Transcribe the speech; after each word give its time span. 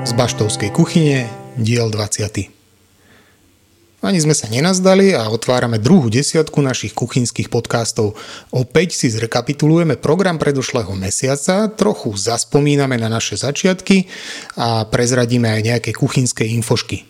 Z 0.00 0.12
Baštovskej 0.16 0.72
kuchyne, 0.72 1.28
diel 1.60 1.92
20. 1.92 2.48
Ani 4.00 4.16
sme 4.16 4.32
sa 4.32 4.48
nenazdali 4.48 5.12
a 5.12 5.28
otvárame 5.28 5.76
druhú 5.76 6.08
desiatku 6.08 6.64
našich 6.64 6.96
kuchynských 6.96 7.52
podcastov. 7.52 8.16
Opäť 8.48 8.96
si 8.96 9.12
zrekapitulujeme 9.12 10.00
program 10.00 10.40
predošlého 10.40 10.96
mesiaca, 10.96 11.68
trochu 11.68 12.16
zaspomíname 12.16 12.96
na 12.96 13.12
naše 13.12 13.36
začiatky 13.36 14.08
a 14.56 14.88
prezradíme 14.88 15.52
aj 15.52 15.60
nejaké 15.68 15.92
kuchynské 15.92 16.48
infošky. 16.48 17.04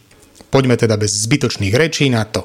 Poďme 0.51 0.75
teda 0.75 0.99
bez 0.99 1.15
zbytočných 1.15 1.79
rečí 1.79 2.11
na 2.11 2.27
to. 2.27 2.43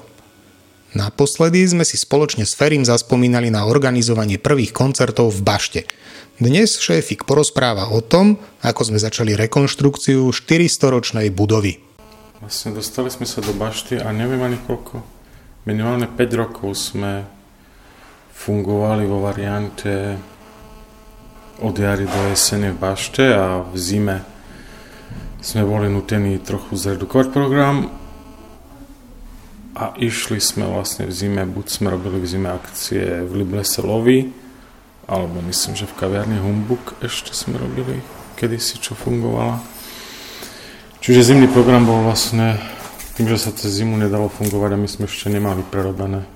Naposledy 0.94 1.66
sme 1.66 1.86
si 1.86 1.98
spoločne 1.98 2.46
s 2.46 2.54
Ferim 2.54 2.86
zaspomínali 2.86 3.50
na 3.50 3.66
organizovanie 3.66 4.38
prvých 4.38 4.73
koncertov 4.78 5.34
v 5.34 5.41
Bašte. 5.41 5.82
Dnes 6.39 6.79
šéfik 6.79 7.27
porozpráva 7.27 7.91
o 7.91 7.99
tom, 7.99 8.39
ako 8.63 8.88
sme 8.88 8.95
začali 8.95 9.35
rekonštrukciu 9.35 10.31
400-ročnej 10.31 11.27
budovy. 11.35 11.84
Vlastne 12.39 12.71
dostali 12.71 13.11
sme 13.11 13.27
sa 13.27 13.43
do 13.43 13.52
bašty 13.52 13.99
a 13.99 14.07
neviem 14.16 14.39
ani 14.39 14.55
koľko. 14.63 15.03
Minimálne 15.67 16.07
5 16.07 16.16
rokov 16.39 16.80
sme 16.80 17.27
fungovali 18.31 19.03
vo 19.03 19.20
variante 19.20 20.16
od 21.59 21.75
jary 21.75 22.07
do 22.07 22.31
jesene 22.31 22.71
v 22.71 22.80
bašte 22.88 23.35
a 23.35 23.59
v 23.59 23.75
zime 23.75 24.23
sme 25.44 25.67
boli 25.67 25.91
nutení 25.91 26.39
trochu 26.39 26.80
zredukovať 26.80 27.35
program 27.35 27.91
a 29.75 29.91
išli 29.99 30.39
sme 30.39 30.71
vlastne 30.71 31.03
v 31.03 31.11
zime, 31.11 31.44
buď 31.44 31.67
sme 31.67 31.91
robili 31.91 32.23
v 32.23 32.31
zime 32.31 32.47
akcie 32.47 33.27
v 33.27 33.44
Liblese 33.44 33.83
Lovi, 33.83 34.38
alebo 35.09 35.41
myslím, 35.49 35.73
že 35.73 35.90
v 35.90 35.98
kaviarni 35.98 36.38
Humbuk 36.38 36.94
ešte 37.02 37.34
sme 37.34 37.58
robili 37.58 38.05
kedysi, 38.38 38.77
čo 38.77 38.94
fungovala 38.94 39.59
Čiže 41.00 41.31
zimný 41.31 41.47
program 41.47 41.88
bol 41.88 42.03
vlastne 42.03 42.59
tým, 43.16 43.31
že 43.31 43.39
sa 43.39 43.56
cez 43.56 43.80
zimu 43.80 43.95
nedalo 43.95 44.28
fungovať 44.28 44.75
a 44.75 44.81
my 44.83 44.88
sme 44.88 45.08
ešte 45.08 45.31
nemali 45.31 45.64
prerobené 45.64 46.28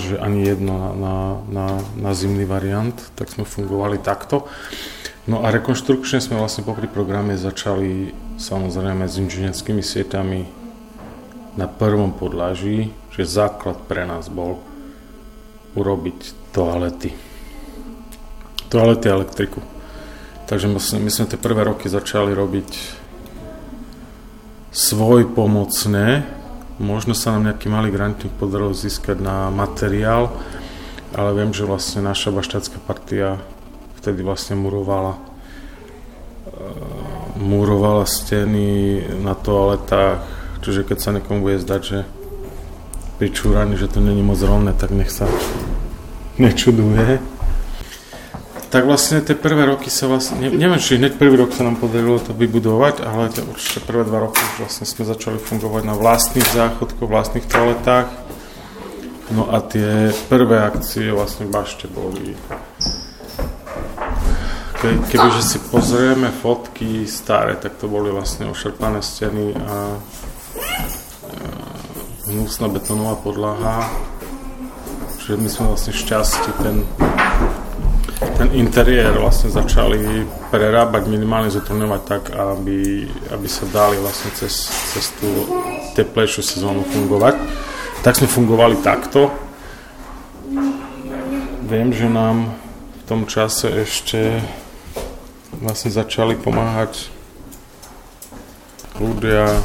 že 0.00 0.16
ani 0.16 0.48
jedno 0.48 0.80
na, 0.80 0.90
na, 0.96 1.16
na, 1.44 1.66
na 1.92 2.10
zimný 2.16 2.48
variant, 2.48 2.96
tak 3.20 3.28
sme 3.28 3.44
fungovali 3.44 4.00
takto. 4.00 4.48
No 5.28 5.44
a 5.44 5.52
rekonštrukčne 5.52 6.24
sme 6.24 6.40
vlastne 6.40 6.64
popri 6.64 6.88
programe 6.88 7.36
začali 7.36 8.16
samozrejme 8.40 9.04
s 9.04 9.20
inžinierskými 9.20 9.84
sieťami 9.84 10.40
na 11.60 11.68
prvom 11.68 12.16
podlaží, 12.16 12.96
že 13.12 13.28
základ 13.28 13.76
pre 13.84 14.08
nás 14.08 14.32
bol 14.32 14.56
urobiť 15.74 16.52
toalety. 16.52 17.10
Toalety 18.68 19.06
a 19.08 19.16
elektriku. 19.16 19.60
Takže 20.48 20.68
my 20.68 20.80
sme, 21.12 21.28
tie 21.28 21.36
prvé 21.36 21.64
roky 21.68 21.92
začali 21.92 22.32
robiť 22.32 22.70
svoj 24.72 25.28
pomocné. 25.32 26.24
Možno 26.80 27.12
sa 27.12 27.36
nám 27.36 27.52
nejaký 27.52 27.68
malý 27.68 27.92
grantník 27.92 28.32
podarilo 28.38 28.72
získať 28.72 29.20
na 29.20 29.52
materiál, 29.52 30.32
ale 31.12 31.36
viem, 31.36 31.52
že 31.52 31.68
vlastne 31.68 32.00
naša 32.00 32.32
baštácká 32.32 32.80
partia 32.80 33.36
vtedy 33.98 34.22
vlastne 34.22 34.56
murovala 34.56 35.18
uh, 35.18 36.88
murovala 37.38 38.06
steny 38.06 39.02
na 39.20 39.34
toaletách, 39.34 40.22
čiže 40.62 40.86
keď 40.86 40.98
sa 40.98 41.14
niekomu 41.14 41.44
bude 41.44 41.58
zdať, 41.62 41.82
že 41.82 41.98
pri 43.18 43.28
čúraní, 43.34 43.74
že 43.74 43.90
to 43.90 43.98
není 43.98 44.22
moc 44.22 44.38
rovné, 44.38 44.72
tak 44.72 44.94
nech 44.94 45.10
sa 45.10 45.26
nečuduje 46.38 47.18
tak 48.68 48.84
vlastne 48.84 49.24
tie 49.24 49.32
prvé 49.32 49.64
roky 49.64 49.88
sa 49.88 50.12
vlastne, 50.12 50.44
ne, 50.44 50.52
neviem, 50.52 50.76
či 50.76 51.00
hneď 51.00 51.16
prvý 51.16 51.40
rok 51.40 51.56
sa 51.56 51.64
nám 51.64 51.80
podarilo 51.80 52.20
to 52.20 52.36
vybudovať, 52.36 53.00
ale 53.00 53.32
to 53.32 53.40
určite 53.48 53.80
prvé 53.88 54.04
dva 54.04 54.28
roky 54.28 54.44
vlastne 54.60 54.84
sme 54.84 55.08
začali 55.08 55.40
fungovať 55.40 55.82
na 55.88 55.96
vlastných 55.96 56.44
záchodkoch, 56.44 57.08
vlastných 57.08 57.48
toaletách. 57.48 58.08
No 59.32 59.48
a 59.48 59.64
tie 59.64 60.12
prvé 60.28 60.60
akcie 60.60 61.08
vlastne 61.12 61.48
v 61.48 61.52
bašte 61.52 61.88
boli 61.88 62.36
Ke, 64.78 64.94
kebyže 65.10 65.42
si 65.42 65.58
pozrieme 65.74 66.30
fotky 66.30 67.08
staré, 67.08 67.58
tak 67.58 67.80
to 67.80 67.90
boli 67.90 68.12
vlastne 68.12 68.46
ošerpané 68.46 69.02
steny 69.02 69.56
a 69.58 69.98
hnusná 72.28 72.68
betonová 72.68 73.16
podlaha. 73.16 73.88
Čiže 75.18 75.40
my 75.40 75.48
sme 75.48 75.64
vlastne 75.72 75.92
šťastí 75.96 76.50
ten 76.60 76.76
ten 78.18 78.50
interiér 78.54 79.18
vlastne 79.18 79.50
začali 79.50 80.26
prerábať, 80.50 81.10
minimálne 81.10 81.50
zotrňovať 81.54 82.02
tak, 82.06 82.22
aby, 82.34 83.06
aby 83.34 83.46
sa 83.50 83.66
dali 83.70 83.98
vlastne 83.98 84.30
cez, 84.34 84.70
cez 84.94 85.10
tú 85.18 85.26
teplejšiu 85.94 86.42
sezónu 86.42 86.82
fungovať. 86.86 87.38
Tak 88.02 88.18
sme 88.18 88.30
fungovali 88.30 88.78
takto. 88.82 89.30
Viem, 91.66 91.90
že 91.94 92.06
nám 92.10 92.54
v 92.94 93.02
tom 93.06 93.26
čase 93.26 93.70
ešte 93.74 94.42
vlastne 95.58 95.90
začali 95.90 96.38
pomáhať 96.38 97.10
ľudia 98.98 99.62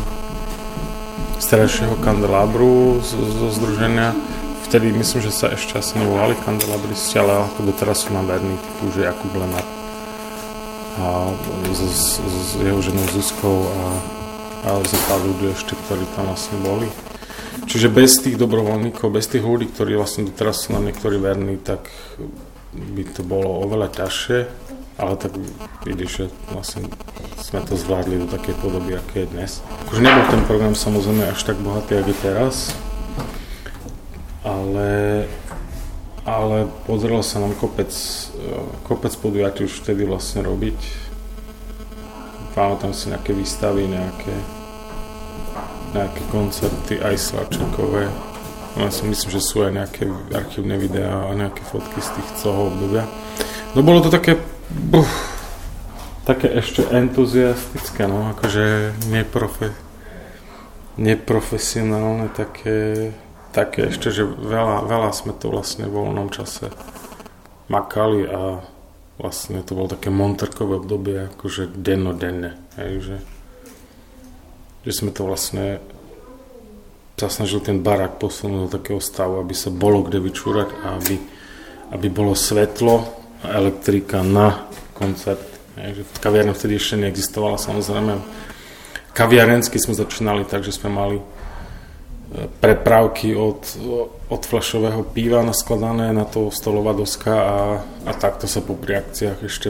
z 1.39 1.45
terajšieho 1.45 1.95
kandelabru 2.01 3.01
zo, 3.01 3.21
zo 3.21 3.47
združenia. 3.53 4.13
Vtedy 4.69 4.89
myslím, 4.93 5.21
že 5.21 5.31
sa 5.33 5.53
ešte 5.53 5.77
asi 5.77 6.01
nevolali 6.01 6.33
kandelabristi, 6.41 7.21
ale 7.21 7.45
ako 7.45 7.69
teraz 7.77 8.05
sú 8.05 8.13
nám 8.13 8.25
verní, 8.25 8.57
typu, 8.57 8.89
že 8.93 9.05
Jakub 9.05 9.33
Lenart 9.37 9.83
a 10.93 11.33
s, 11.73 11.81
s, 11.81 12.21
s 12.21 12.49
jeho 12.61 12.77
ženou 12.81 13.05
Zuzkou 13.17 13.65
a, 13.65 13.85
a 14.65 14.69
za 14.85 14.99
pár 15.09 15.21
ľudí 15.25 15.49
ešte, 15.49 15.73
ktorí 15.73 16.05
tam 16.13 16.29
vlastne 16.29 16.57
boli. 16.61 16.85
Čiže 17.65 17.89
bez 17.89 18.21
tých 18.21 18.37
dobrovoľníkov, 18.37 19.09
bez 19.09 19.25
tých 19.25 19.41
ľudí, 19.41 19.73
ktorí 19.73 19.97
vlastne 19.97 20.29
doteraz 20.29 20.65
sú 20.67 20.77
nám 20.77 20.85
niektorí 20.85 21.17
verní, 21.17 21.57
tak 21.57 21.89
by 22.73 23.03
to 23.09 23.25
bolo 23.25 23.65
oveľa 23.65 23.89
ťažšie, 23.93 24.39
ale 25.01 25.13
tak 25.17 25.33
vidíš, 25.85 26.11
že 26.13 26.25
vlastne 26.53 26.89
sme 27.53 27.69
to 27.69 27.77
zvládli 27.77 28.17
do 28.17 28.25
takej 28.25 28.57
podoby, 28.65 28.97
aké 28.97 29.29
je 29.29 29.37
dnes. 29.37 29.61
Už 29.93 30.01
nebol 30.01 30.25
ten 30.25 30.41
program 30.49 30.73
samozrejme 30.73 31.29
až 31.29 31.37
tak 31.45 31.61
bohatý, 31.61 32.01
ako 32.01 32.09
je 32.09 32.17
teraz, 32.17 32.73
ale, 34.41 34.89
ale 36.25 36.65
pozrelo 36.89 37.21
sa 37.21 37.37
nám 37.37 37.53
kopec, 37.53 37.93
kopec 38.89 39.13
podujatí 39.21 39.69
už 39.69 39.85
vtedy 39.85 40.01
vlastne 40.01 40.41
robiť. 40.41 40.81
Pamätám 42.57 42.89
si 42.89 43.13
nejaké 43.13 43.37
výstavy, 43.37 43.85
nejaké, 43.85 44.33
nejaké 45.93 46.21
koncerty, 46.33 47.05
aj 47.05 47.21
slavčekové. 47.21 48.09
Ja 48.81 48.89
si 48.89 49.05
myslím, 49.05 49.29
že 49.29 49.45
sú 49.45 49.61
aj 49.61 49.77
nejaké 49.77 50.09
archívne 50.33 50.81
videá 50.81 51.29
a 51.29 51.37
nejaké 51.37 51.61
fotky 51.69 52.01
z 52.01 52.17
tých 52.17 52.29
toho 52.41 52.73
obdobia. 52.73 53.05
No 53.77 53.85
bolo 53.85 54.01
to 54.01 54.09
také, 54.09 54.41
buf, 54.89 55.32
také 56.23 56.47
ešte 56.51 56.87
entuziastické, 56.87 58.07
no, 58.07 58.31
akože 58.35 58.95
neprofe, 59.11 59.75
neprofesionálne, 60.95 62.31
také 62.31 63.11
také 63.53 63.93
ešte, 63.93 64.09
že 64.09 64.25
veľa, 64.25 64.89
veľa 64.89 65.13
sme 65.13 65.31
to 65.37 65.53
vlastne 65.53 65.85
v 65.85 65.93
voľnom 65.93 66.33
čase 66.33 66.73
makali 67.69 68.25
a 68.25 68.65
vlastne 69.21 69.61
to 69.61 69.77
bolo 69.77 69.93
také 69.93 70.09
monterkové 70.09 70.81
obdobie, 70.81 71.29
akože 71.31 71.69
dennodenne. 71.77 72.57
Hej, 72.81 72.91
že, 73.05 73.17
že 74.89 74.91
sme 74.91 75.13
to 75.13 75.29
vlastne 75.29 75.77
sa 77.13 77.29
snažili 77.29 77.61
ten 77.61 77.79
barák 77.85 78.17
posunúť 78.17 78.67
do 78.67 78.73
takého 78.73 78.97
stavu, 78.97 79.37
aby 79.37 79.53
sa 79.53 79.69
bolo 79.69 80.01
kde 80.01 80.17
vyčúrať 80.17 80.69
a 80.81 80.97
aby, 80.97 81.15
aby 81.93 82.07
bolo 82.09 82.33
svetlo 82.33 83.05
a 83.45 83.53
elektrika 83.53 84.25
na 84.25 84.65
koncert. 84.97 85.52
Hej, 85.73 85.91
že 85.97 86.03
kaviarna 86.21 86.53
vtedy 86.53 86.77
ešte 86.77 87.01
neexistovala 87.01 87.57
samozrejme. 87.57 88.21
Kaviarensky 89.13 89.77
sme 89.77 89.97
začínali 89.97 90.45
tak, 90.45 90.61
že 90.65 90.73
sme 90.73 90.89
mali 90.89 91.17
prepravky 92.61 93.37
od, 93.37 93.61
od 94.29 94.41
flašového 94.41 95.05
piva 95.13 95.45
naskladané 95.45 96.09
na 96.13 96.25
to 96.25 96.49
stolová 96.49 96.97
doska 96.97 97.33
a, 97.33 97.57
a 98.09 98.11
takto 98.17 98.49
sa 98.49 98.65
po 98.65 98.73
akciách 98.73 99.39
ešte 99.45 99.69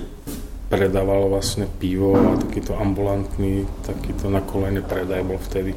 predávalo 0.71 1.29
vlastne 1.29 1.67
pivo 1.67 2.15
a 2.15 2.39
takýto 2.39 2.73
ambulantný, 2.79 3.67
takýto 3.83 4.31
na 4.31 4.39
kolene 4.41 4.79
predaj 4.79 5.21
bol 5.27 5.37
vtedy. 5.37 5.75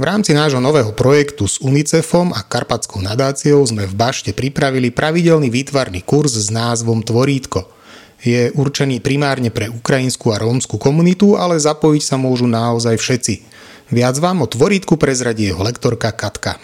V 0.00 0.04
rámci 0.08 0.32
nášho 0.32 0.64
nového 0.64 0.96
projektu 0.96 1.44
s 1.44 1.60
UNICEFom 1.60 2.32
a 2.32 2.40
Karpatskou 2.40 3.04
nadáciou 3.04 3.60
sme 3.68 3.84
v 3.84 3.92
Bašte 3.92 4.32
pripravili 4.32 4.88
pravidelný 4.88 5.52
výtvarný 5.52 6.00
kurz 6.00 6.40
s 6.40 6.48
názvom 6.48 7.04
Tvorítko. 7.04 7.79
Je 8.20 8.52
určený 8.52 9.00
primárne 9.00 9.48
pre 9.48 9.72
ukrajinskú 9.72 10.32
a 10.32 10.40
rómsku 10.40 10.76
komunitu, 10.76 11.40
ale 11.40 11.56
zapojiť 11.56 12.02
sa 12.04 12.16
môžu 12.20 12.44
naozaj 12.44 13.00
všetci– 13.00 13.34
Viac 13.90 14.22
vám 14.22 14.42
o 14.42 14.46
tvorítku 14.46 14.94
prezradí 14.94 15.50
jeho 15.50 15.66
lektorka 15.66 16.14
Katka. 16.14 16.62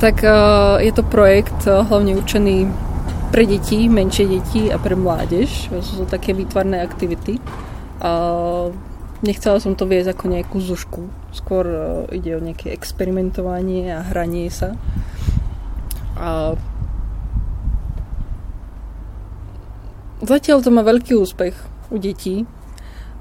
Tak 0.00 0.24
e, 0.24 0.32
je 0.80 0.92
to 0.96 1.04
projekt 1.04 1.68
e, 1.68 1.84
hlavne 1.84 2.16
určený 2.16 2.64
pre 3.28 3.44
deti, 3.44 3.84
menšie 3.84 4.24
deti 4.24 4.72
a 4.72 4.80
pre 4.80 4.96
mládež. 4.96 5.68
Sú 5.84 5.92
to 6.00 6.06
také 6.08 6.32
výtvarné 6.32 6.80
aktivity. 6.80 7.36
A 8.00 8.10
nechcela 9.20 9.60
som 9.60 9.76
to 9.76 9.84
viesť 9.84 10.16
ako 10.16 10.24
nejakú 10.24 10.56
zušku. 10.56 11.12
Skôr 11.36 11.68
e, 11.68 11.80
ide 12.16 12.32
o 12.32 12.40
nejaké 12.40 12.72
experimentovanie 12.72 13.92
a 13.92 14.00
hranie 14.08 14.48
sa. 14.48 14.72
A 16.16 16.56
Zatiaľ 20.18 20.58
to 20.62 20.70
má 20.74 20.82
veľký 20.82 21.14
úspech 21.14 21.54
u 21.90 21.96
detí. 21.98 22.46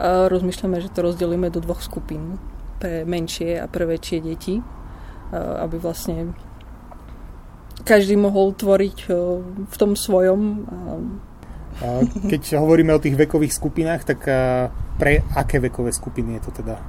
Rozmýšľame, 0.01 0.81
že 0.81 0.93
to 0.93 1.05
rozdelíme 1.05 1.49
do 1.49 1.61
dvoch 1.61 1.81
skupín. 1.81 2.41
Pre 2.77 3.05
menšie 3.05 3.57
a 3.57 3.65
pre 3.65 3.89
väčšie 3.89 4.17
deti. 4.21 4.61
Aby 5.33 5.81
vlastne 5.81 6.33
každý 7.87 8.19
mohol 8.19 8.51
tvoriť 8.51 8.97
e, 9.07 9.11
v 9.63 9.75
tom 9.79 9.95
svojom. 9.95 10.67
Keď 12.27 12.59
hovoríme 12.59 12.91
o 12.91 12.99
tých 12.99 13.15
vekových 13.15 13.55
skupinách, 13.55 14.03
tak 14.03 14.19
e, 14.27 14.67
pre 14.99 15.23
aké 15.37 15.63
vekové 15.63 15.95
skupiny 15.95 16.35
je 16.37 16.41
to 16.49 16.51
teda 16.63 16.75
e, 16.75 16.83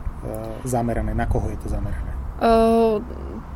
zamerané? 0.67 1.15
Na 1.15 1.31
koho 1.31 1.47
je 1.53 1.59
to 1.63 1.71
zamerané? 1.71 2.11
Uh, 2.39 3.03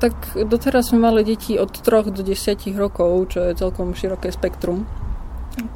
tak 0.02 0.14
doteraz 0.34 0.90
sme 0.90 1.06
mali 1.06 1.22
deti 1.22 1.55
od 1.55 1.70
3 1.70 2.10
do 2.10 2.26
10 2.26 2.58
rokov, 2.75 3.34
čo 3.34 3.46
je 3.46 3.58
celkom 3.58 3.94
široké 3.94 4.34
spektrum. 4.34 4.87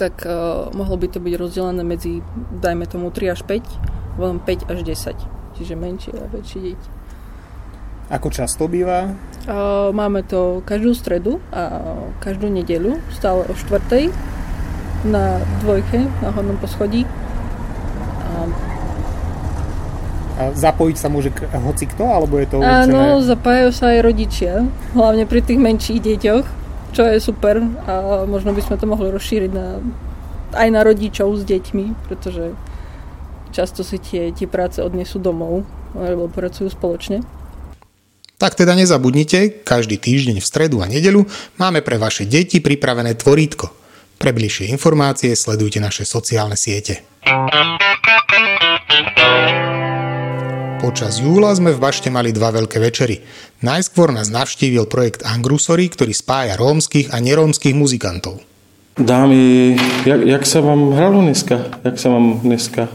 Tak 0.00 0.24
uh, 0.24 0.72
mohlo 0.72 0.96
by 0.96 1.06
to 1.12 1.18
byť 1.20 1.34
rozdelené 1.36 1.82
medzi, 1.84 2.24
dajme 2.60 2.88
tomu 2.88 3.12
3 3.12 3.36
až 3.36 3.44
5, 3.44 4.16
potom 4.16 4.40
5 4.40 4.72
až 4.72 4.78
10. 4.82 5.14
Čiže 5.56 5.74
menšie 5.76 6.12
a 6.16 6.24
väčšie 6.28 6.58
deti. 6.60 6.88
Ako 8.06 8.30
často 8.30 8.70
býva? 8.70 9.12
Uh, 9.44 9.90
máme 9.90 10.22
to 10.22 10.62
každú 10.62 10.94
stredu 10.94 11.42
a 11.50 11.82
každú 12.22 12.46
nedeľu, 12.48 13.02
stále 13.10 13.44
o 13.46 13.54
štvrtej 13.54 14.14
na 15.04 15.42
dvojke, 15.62 16.08
na 16.24 16.30
hodnom 16.32 16.56
poschodí. 16.56 17.06
A 20.36 20.52
zapojiť 20.52 20.96
sa 21.00 21.08
môže 21.08 21.32
hoci 21.48 21.88
kto, 21.88 22.04
alebo 22.04 22.36
je 22.36 22.46
to 22.52 22.60
určené? 22.60 22.92
Áno, 22.92 23.24
zapájajú 23.24 23.70
sa 23.72 23.96
aj 23.96 24.04
rodičia, 24.04 24.68
hlavne 24.92 25.24
pri 25.24 25.40
tých 25.40 25.56
menších 25.56 26.00
deťoch, 26.04 26.44
čo 26.92 27.02
je 27.06 27.18
super 27.18 27.58
a 27.86 28.24
možno 28.28 28.54
by 28.54 28.62
sme 28.62 28.76
to 28.76 28.86
mohli 28.86 29.08
rozšíriť 29.10 29.50
na, 29.50 29.80
aj 30.54 30.68
na 30.70 30.80
rodičov 30.86 31.34
s 31.38 31.42
deťmi, 31.42 32.06
pretože 32.06 32.54
často 33.50 33.80
si 33.80 33.96
tie, 33.98 34.30
tie 34.36 34.44
práce 34.44 34.84
odnesú 34.84 35.16
domov, 35.18 35.64
lebo 35.96 36.28
pracujú 36.28 36.68
spoločne. 36.68 37.24
Tak 38.36 38.52
teda 38.52 38.76
nezabudnite, 38.76 39.64
každý 39.64 39.96
týždeň 39.96 40.44
v 40.44 40.46
stredu 40.46 40.84
a 40.84 40.86
nedelu 40.86 41.24
máme 41.56 41.80
pre 41.80 41.96
vaše 41.96 42.28
deti 42.28 42.60
pripravené 42.60 43.16
tvorítko. 43.16 43.72
Pre 44.16 44.30
bližšie 44.32 44.68
informácie 44.72 45.32
sledujte 45.32 45.80
naše 45.80 46.04
sociálne 46.04 46.56
siete. 46.56 47.00
Počas 50.86 51.18
júla 51.18 51.50
sme 51.50 51.74
v 51.74 51.82
Bašte 51.82 52.14
mali 52.14 52.30
dva 52.30 52.54
veľké 52.54 52.78
večery. 52.78 53.18
Najskôr 53.58 54.14
nás 54.14 54.30
navštívil 54.30 54.86
projekt 54.86 55.26
Angrusory, 55.26 55.90
ktorý 55.90 56.14
spája 56.14 56.54
rómskych 56.54 57.10
a 57.10 57.18
nerómskych 57.18 57.74
muzikantov. 57.74 58.38
Dámy, 58.94 59.74
jak, 60.06 60.22
jak 60.22 60.46
sa 60.46 60.62
vám 60.62 60.94
hralo 60.94 61.26
dneska? 61.26 61.74
Jak 61.82 61.98
sa 61.98 62.14
vám 62.14 62.38
dneska 62.38 62.86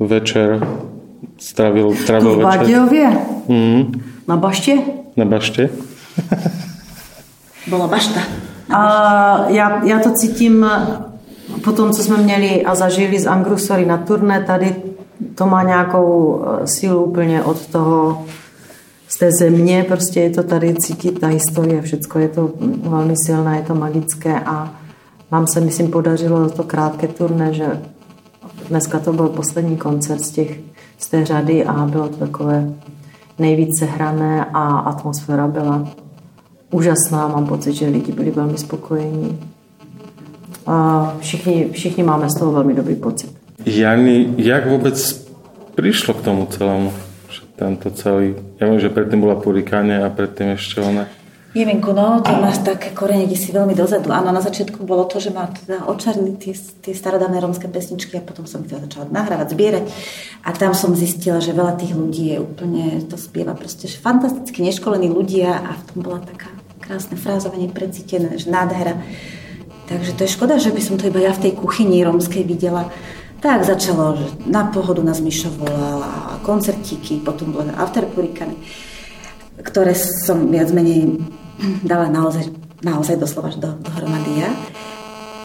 večer 0.00 0.64
stravil, 1.36 1.92
stravil 1.92 2.40
večer? 2.40 2.48
V 2.48 2.48
Badiovie? 2.64 3.08
Mm. 3.52 3.82
Na 4.24 4.40
Bašte? 4.40 4.72
Na 5.12 5.28
Bašte. 5.28 5.68
Bola 7.68 7.84
Bašta. 7.84 8.24
A 8.72 8.80
já, 9.52 9.84
já 9.84 10.00
to 10.00 10.10
cítím 10.16 10.64
po 11.64 11.72
tom, 11.72 11.92
co 11.92 12.02
jsme 12.02 12.16
měli 12.16 12.64
a 12.64 12.74
zažili 12.74 13.20
z 13.20 13.26
Angrusory 13.28 13.84
na 13.86 13.98
turné, 14.08 14.40
tady 14.40 14.74
to 15.34 15.46
má 15.46 15.62
nějakou 15.62 16.42
eh, 16.44 16.66
sílu 16.66 17.04
úplně 17.04 17.42
od 17.42 17.66
toho, 17.66 18.24
z 19.12 19.18
té 19.18 19.30
země, 19.38 19.84
prostě 19.88 20.20
je 20.20 20.30
to 20.30 20.42
tady 20.42 20.74
cítit 20.74 21.20
ta 21.20 21.26
historie, 21.26 21.82
všechno 21.82 22.20
je 22.20 22.28
to 22.28 22.50
velmi 22.82 23.14
silné, 23.26 23.56
je 23.56 23.62
to 23.62 23.74
magické 23.74 24.40
a 24.40 24.74
nám 25.32 25.46
se, 25.46 25.60
myslím, 25.60 25.90
podařilo 25.90 26.50
to 26.50 26.62
krátké 26.62 27.08
turné, 27.08 27.52
že 27.52 27.82
dneska 28.68 28.98
to 28.98 29.12
byl 29.12 29.28
poslední 29.28 29.76
koncert 29.76 30.20
z, 30.20 30.30
těch, 30.30 30.60
z 30.98 31.08
té 31.08 31.24
řady 31.24 31.64
a 31.64 31.72
bylo 31.72 32.08
to 32.08 32.16
takové 32.16 32.72
nejvíce 33.38 33.84
hrané 33.84 34.44
a 34.44 34.78
atmosféra 34.78 35.46
byla 35.46 35.88
úžasná. 36.70 37.28
Mám 37.28 37.46
pocit, 37.46 37.72
že 37.72 37.88
lidi 37.88 38.12
byli 38.12 38.30
velmi 38.30 38.58
spokojení. 38.58 39.38
A 40.66 41.14
všichni, 41.20 41.68
všichni 41.72 42.02
máme 42.02 42.30
z 42.30 42.38
toho 42.38 42.52
velmi 42.52 42.74
dobrý 42.74 42.94
pocit. 42.94 43.41
Jani, 43.62 44.34
jak 44.42 44.66
vôbec 44.66 44.98
prišlo 45.78 46.18
k 46.18 46.24
tomu 46.24 46.46
celému? 46.50 46.90
Tento 47.52 47.94
celý, 47.94 48.34
ja 48.58 48.66
viem, 48.66 48.82
že 48.82 48.90
predtým 48.90 49.22
bola 49.22 49.38
purikáne 49.38 50.02
a 50.02 50.10
predtým 50.10 50.58
ešte 50.58 50.82
ona. 50.82 51.06
Jemenko, 51.52 51.92
no, 51.92 52.24
to 52.24 52.32
máš 52.40 52.64
také 52.64 52.96
korene, 52.96 53.28
kde 53.28 53.36
si 53.36 53.52
veľmi 53.52 53.76
dozadu. 53.76 54.08
Áno, 54.08 54.32
na 54.32 54.40
začiatku 54.40 54.88
bolo 54.88 55.04
to, 55.04 55.20
že 55.20 55.36
ma 55.36 55.52
teda 55.52 55.84
očarili 55.84 56.32
tie, 56.40 56.56
tie 56.56 56.96
starodávne 56.96 57.36
rómske 57.44 57.68
pesničky 57.68 58.16
a 58.16 58.24
potom 58.24 58.48
som 58.48 58.64
ich 58.64 58.72
teda 58.72 58.88
začala 58.88 59.12
nahrávať, 59.12 59.52
zbierať. 59.52 59.84
A 60.48 60.56
tam 60.56 60.72
som 60.72 60.96
zistila, 60.96 61.44
že 61.44 61.52
veľa 61.52 61.76
tých 61.76 61.92
ľudí 61.92 62.32
je 62.32 62.38
úplne, 62.40 63.04
to 63.04 63.20
spieva 63.20 63.52
proste, 63.52 63.84
že 63.84 64.00
fantasticky 64.00 64.64
neškolení 64.64 65.12
ľudia 65.12 65.52
a 65.60 65.76
v 65.76 65.82
tom 65.92 65.98
bola 66.00 66.24
taká 66.24 66.48
krásne 66.80 67.20
frázovanie 67.20 67.68
precítené, 67.68 68.40
že 68.40 68.48
nádhera. 68.48 68.96
Takže 69.92 70.16
to 70.16 70.24
je 70.24 70.34
škoda, 70.34 70.56
že 70.56 70.72
by 70.72 70.80
som 70.80 70.96
to 70.96 71.12
iba 71.12 71.20
ja 71.20 71.36
v 71.36 71.46
tej 71.46 71.52
kuchyni 71.52 72.00
rómskej 72.00 72.48
videla. 72.48 72.88
Tak 73.42 73.66
začalo, 73.66 74.14
že 74.14 74.26
na 74.46 74.70
pohodu 74.70 75.02
nás 75.02 75.18
Mišo 75.18 75.50
volala, 75.58 76.38
koncertíky, 76.46 77.18
potom 77.26 77.50
boli 77.50 77.74
afterpurikany, 77.74 78.54
ktoré 79.66 79.98
som 79.98 80.46
viac 80.46 80.70
menej 80.70 81.18
dala 81.82 82.06
naozaj, 82.06 82.46
naozaj 82.86 83.18
doslova 83.18 83.50
do, 83.58 83.74
dohromady 83.82 84.46
ja. 84.46 84.50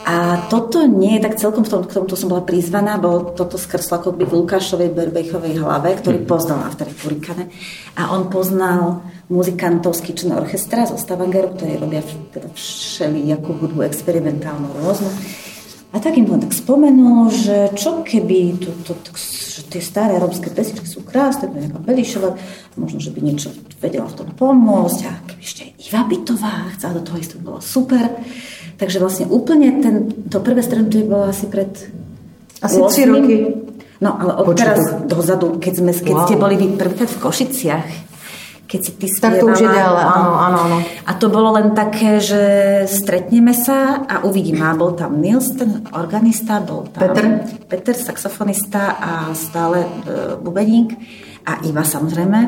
A 0.08 0.46
toto 0.48 0.86
nie 0.86 1.18
je 1.18 1.26
tak 1.26 1.42
celkom, 1.42 1.66
v 1.66 1.70
tom, 1.74 1.82
k 1.84 1.98
tomuto 1.98 2.16
som 2.16 2.30
bola 2.30 2.46
prizvaná, 2.46 3.02
bolo 3.02 3.34
toto 3.34 3.58
skrslo 3.58 4.00
ako 4.00 4.16
by 4.16 4.24
v 4.24 4.36
Lukášovej 4.46 4.94
Berbejchovej 4.94 5.58
hlave, 5.58 5.98
ktorý 5.98 6.22
mhm. 6.22 6.28
poznal 6.30 6.70
Afterpurikane. 6.70 7.50
A 7.98 8.14
on 8.14 8.30
poznal 8.30 9.02
muzikantov 9.28 9.98
z 9.98 10.06
Kitchen 10.06 10.38
Orchestra 10.38 10.86
zo 10.86 11.02
Stavangeru, 11.02 11.58
ktorí 11.58 11.82
robia 11.82 12.06
teda 12.30 12.48
všelijakú 12.54 13.58
hudbu 13.58 13.90
experimentálnu 13.90 14.70
rôznu. 14.86 15.10
A 15.96 16.04
tak 16.04 16.20
im 16.20 16.28
len 16.28 16.44
tak 16.44 16.52
spomenul, 16.52 17.32
že 17.32 17.72
čo 17.80 18.04
keby 18.04 18.60
to, 18.60 18.70
to, 18.84 18.94
to, 19.08 19.12
že 19.16 19.72
tie 19.72 19.80
staré 19.80 20.20
rómske 20.20 20.52
pesničky 20.52 20.84
sú 20.84 21.08
krásne, 21.08 21.48
to 21.48 21.56
je 21.56 21.64
nejaká 21.64 21.80
Belišova, 21.80 22.30
možno, 22.76 23.00
že 23.00 23.16
by 23.16 23.20
niečo 23.24 23.56
vedela 23.80 24.12
v 24.12 24.18
tom 24.20 24.30
pomôcť 24.36 25.00
a 25.08 25.12
keby 25.24 25.42
ešte 25.42 25.64
Iva 25.88 26.04
Bytová 26.04 26.76
chcela 26.76 27.00
do 27.00 27.08
toho 27.08 27.18
ísť, 27.24 27.40
to 27.40 27.40
bolo 27.40 27.60
super. 27.64 28.04
Takže 28.78 29.00
vlastne 29.00 29.26
úplne 29.32 29.80
ten, 29.80 30.12
to 30.28 30.44
prvé 30.44 30.62
stretnutie 30.62 31.08
bolo 31.08 31.32
asi 31.32 31.48
pred 31.50 31.72
asi 32.62 32.78
3 32.78 33.14
roky. 33.14 33.38
No 33.98 34.14
ale 34.14 34.32
od 34.38 34.54
teraz 34.54 34.82
dozadu, 35.10 35.58
keď, 35.58 35.74
sme, 35.82 35.92
keď 35.96 36.14
wow. 36.14 36.26
ste 36.30 36.36
boli 36.38 36.56
vy 36.60 36.78
prvýkrát 36.78 37.10
v 37.10 37.22
Košiciach, 37.22 37.88
keď 38.68 38.80
si 38.84 38.92
ty 39.00 39.08
Tak 39.08 39.40
to 39.40 39.48
už 39.48 39.64
je 39.64 39.72
ďalej, 39.72 40.04
áno, 40.04 40.32
áno, 40.36 40.58
áno. 40.68 40.78
A 41.08 41.12
to 41.16 41.32
bolo 41.32 41.56
len 41.56 41.72
také, 41.72 42.20
že 42.20 42.44
stretneme 42.86 43.56
sa 43.56 44.04
a 44.04 44.28
uvidíme. 44.28 44.60
A 44.60 44.76
bol 44.76 44.92
tam 44.92 45.24
Nils, 45.24 45.56
ten 45.56 45.88
organista, 45.96 46.60
bol 46.60 46.92
tam 46.92 47.00
Peter, 47.00 47.26
Peter 47.72 47.96
saxofonista 47.96 49.00
a 49.00 49.12
stále 49.32 49.88
e, 49.88 49.90
bubeník 50.36 51.00
a 51.48 51.64
Iva 51.64 51.88
samozrejme. 51.88 52.40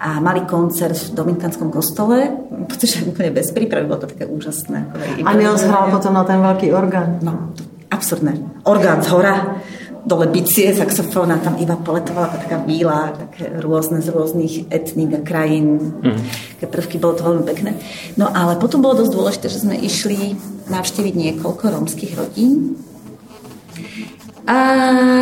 A 0.00 0.24
mali 0.24 0.48
koncert 0.48 0.96
v 0.96 1.12
Dominikánskom 1.12 1.68
kostole, 1.68 2.32
pretože 2.64 3.04
úplne 3.04 3.28
bez 3.28 3.52
prípravy, 3.52 3.84
bolo 3.84 4.08
to 4.08 4.10
také 4.16 4.24
úžasné. 4.24 4.88
A 5.20 5.30
Nils 5.36 5.68
hral 5.68 5.92
potom 5.92 6.16
na 6.16 6.24
ten 6.24 6.40
veľký 6.40 6.72
orgán. 6.72 7.20
No, 7.20 7.52
absurdné. 7.92 8.64
Orgán 8.64 9.04
z 9.04 9.08
hora 9.12 9.60
dole 10.04 10.26
bicie, 10.30 10.70
saxofón 10.74 11.32
a 11.34 11.42
tam 11.42 11.58
iba 11.58 11.74
poletovala 11.74 12.38
taká 12.38 12.58
bílá, 12.62 13.16
také 13.16 13.50
rôzne 13.58 14.02
z 14.02 14.08
rôznych 14.12 14.54
etník 14.70 15.14
a 15.16 15.20
krajín. 15.22 15.98
Mm. 16.02 16.20
Také 16.58 16.66
prvky, 16.66 16.96
bolo 16.98 17.14
to 17.18 17.26
veľmi 17.26 17.44
pekné. 17.46 17.70
No 18.14 18.30
ale 18.30 18.60
potom 18.60 18.82
bolo 18.82 19.02
dosť 19.02 19.12
dôležité, 19.14 19.46
že 19.50 19.62
sme 19.62 19.74
išli 19.78 20.38
navštíviť 20.68 21.14
niekoľko 21.14 21.64
rómskych 21.74 22.12
rodín. 22.14 22.78
A 24.48 24.58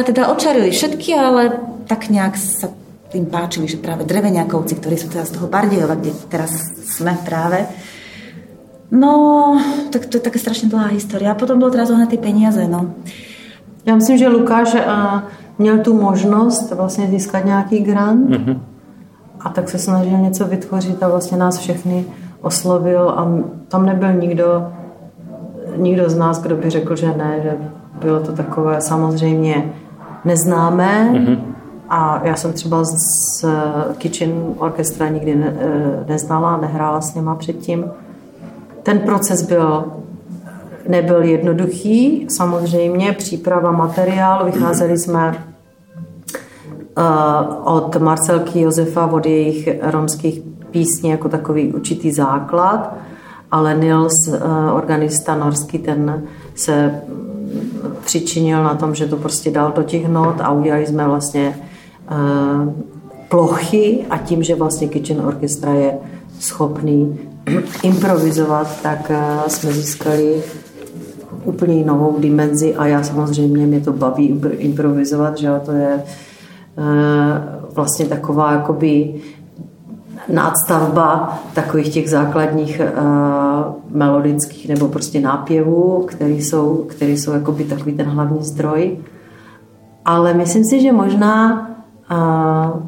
teda 0.06 0.30
očarili 0.30 0.70
všetky, 0.70 1.10
ale 1.14 1.58
tak 1.90 2.10
nejak 2.12 2.38
sa 2.38 2.70
tým 3.10 3.26
páčili, 3.26 3.66
že 3.66 3.82
práve 3.82 4.06
dreveniakovci, 4.06 4.78
ktorí 4.78 4.96
sú 4.98 5.10
teraz 5.10 5.30
z 5.30 5.38
toho 5.38 5.50
Bardejova, 5.50 5.98
kde 5.98 6.14
teraz 6.30 6.52
sme 6.84 7.14
práve, 7.26 7.66
No, 8.86 9.58
tak 9.90 10.06
to 10.06 10.18
je 10.18 10.22
taká 10.22 10.38
strašne 10.38 10.70
dlhá 10.70 10.94
história. 10.94 11.34
A 11.34 11.38
potom 11.38 11.58
bolo 11.58 11.74
teraz 11.74 11.90
ohľadné 11.90 12.06
tie 12.06 12.22
peniaze, 12.22 12.62
no. 12.70 12.94
Já 13.86 13.94
myslím, 13.94 14.18
že 14.18 14.28
Lukáš 14.28 14.74
uh, 14.74 14.80
měl 15.58 15.78
tu 15.78 16.00
možnost 16.00 16.72
vlastně 16.72 17.06
získat 17.06 17.44
nějaký 17.44 17.78
grant 17.78 18.30
mm-hmm. 18.30 18.58
a 19.40 19.48
tak 19.48 19.68
se 19.68 19.78
snažil 19.78 20.18
něco 20.18 20.46
vytvořit 20.46 21.02
a 21.02 21.08
vlastně 21.08 21.36
nás 21.36 21.58
všechny 21.58 22.04
oslovil 22.40 23.10
a 23.10 23.28
tam 23.68 23.86
nebyl 23.86 24.12
nikdo, 24.12 24.68
nikdo 25.76 26.10
z 26.10 26.16
nás, 26.16 26.42
kdo 26.42 26.56
by 26.56 26.70
řekl, 26.70 26.96
že 26.96 27.06
ne, 27.06 27.40
že 27.42 27.56
bylo 28.00 28.20
to 28.20 28.32
takové 28.32 28.80
samozřejmě 28.80 29.72
neznámé. 30.24 31.10
Mm-hmm. 31.12 31.38
A 31.88 32.20
já 32.24 32.36
jsem 32.36 32.52
třeba 32.52 32.84
z 32.84 33.44
Kitchen 33.98 34.54
Orchestra 34.58 35.08
nikdy 35.08 35.34
ne, 35.34 35.56
eh, 35.60 36.04
neznala, 36.08 36.56
nehrála 36.56 37.00
s 37.00 37.14
něma 37.14 37.34
předtím. 37.34 37.84
Ten 38.82 38.98
proces 38.98 39.42
byl 39.42 39.84
nebyl 40.88 41.22
jednoduchý, 41.22 42.26
samozřejmě 42.28 43.12
příprava 43.12 43.70
materiál, 43.72 44.44
vycházeli 44.44 44.98
jsme 44.98 45.44
uh, 46.98 47.74
od 47.74 47.96
Marcelky 47.96 48.60
Josefa, 48.60 49.06
od 49.06 49.26
jejich 49.26 49.68
romských 49.82 50.42
písní 50.70 51.10
jako 51.10 51.28
takový 51.28 51.72
určitý 51.72 52.12
základ, 52.12 52.94
ale 53.50 53.74
Nils, 53.74 54.28
uh, 54.28 54.34
organista 54.74 55.36
norský, 55.36 55.78
ten 55.78 56.22
se 56.54 57.00
přičinil 58.04 58.64
na 58.64 58.74
tom, 58.74 58.94
že 58.94 59.06
to 59.06 59.16
prostě 59.16 59.50
dal 59.50 59.72
do 59.76 59.82
těch 59.82 60.08
not 60.08 60.40
a 60.40 60.52
udělali 60.52 60.86
jsme 60.86 61.06
vlastně 61.06 61.58
uh, 62.10 62.72
plochy 63.28 64.04
a 64.10 64.18
tím, 64.18 64.42
že 64.42 64.54
vlastně 64.54 64.88
Kitchen 64.88 65.20
Orchestra 65.20 65.72
je 65.72 65.98
schopný 66.40 67.18
improvizovat, 67.82 68.82
tak 68.82 69.12
jsme 69.46 69.72
získali 69.72 70.42
úplně 71.46 71.84
novou 71.84 72.16
dimenzi 72.18 72.74
a 72.74 72.86
já 72.86 73.02
samozřejmě 73.02 73.66
mě 73.66 73.80
to 73.80 73.92
baví 73.92 74.40
improvizovat, 74.58 75.38
že 75.38 75.50
to 75.64 75.72
je 75.72 76.02
uh, 76.78 76.84
vlastně 77.74 78.06
taková 78.06 78.52
jakoby 78.52 79.14
nástavba 80.32 81.38
takových 81.54 81.88
těch 81.88 82.10
základních 82.10 82.80
uh, 82.80 83.74
melodických 83.90 84.68
nebo 84.68 84.88
prostě 84.88 85.20
nápěvů, 85.20 86.04
které 86.08 86.32
jsou, 86.32 86.84
které 86.88 87.12
jsou 87.12 87.32
jakoby 87.32 87.64
takový 87.64 87.92
ten 87.92 88.06
hlavní 88.06 88.42
zdroj. 88.42 88.98
Ale 90.04 90.34
myslím 90.34 90.64
si, 90.64 90.80
že 90.80 90.92
možná 90.92 91.68
uh, 92.10 92.82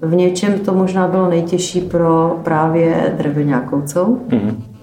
v 0.00 0.14
něčem 0.14 0.58
to 0.58 0.74
možná 0.74 1.08
bylo 1.08 1.28
nejtěžší 1.28 1.80
pro 1.80 2.40
právě 2.42 3.14
dreveňákovcou. 3.18 4.20
Mm-hmm. 4.28 4.73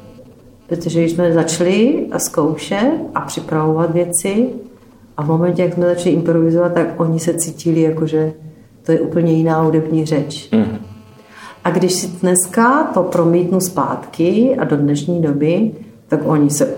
Protože 0.72 1.00
když 1.00 1.12
jsme 1.12 1.34
začali 1.34 2.06
zkoušet 2.18 2.92
a 3.16 3.22
připravovat 3.22 3.92
věci 3.92 4.50
a 5.18 5.24
v 5.24 5.28
momentě, 5.28 5.62
jak 5.62 5.74
jsme 5.74 5.86
začali 5.86 6.16
improvizovat, 6.16 6.74
tak 6.74 7.00
oni 7.00 7.20
se 7.20 7.34
cítili 7.34 7.82
jako, 7.82 8.08
že 8.08 8.34
to 8.84 8.92
je 8.92 9.02
úplně 9.02 9.34
jiná 9.34 9.62
hudební 9.62 10.06
řeč. 10.06 10.50
Mm-hmm. 10.52 10.78
A 11.64 11.72
když 11.72 11.94
si 11.94 12.08
dneska 12.08 12.84
to 12.84 13.04
promítnu 13.04 13.62
zpátky 13.62 14.56
a 14.60 14.64
do 14.64 14.78
dnešní 14.78 15.22
doby, 15.22 15.72
tak 16.08 16.20
oni 16.26 16.50
se 16.50 16.74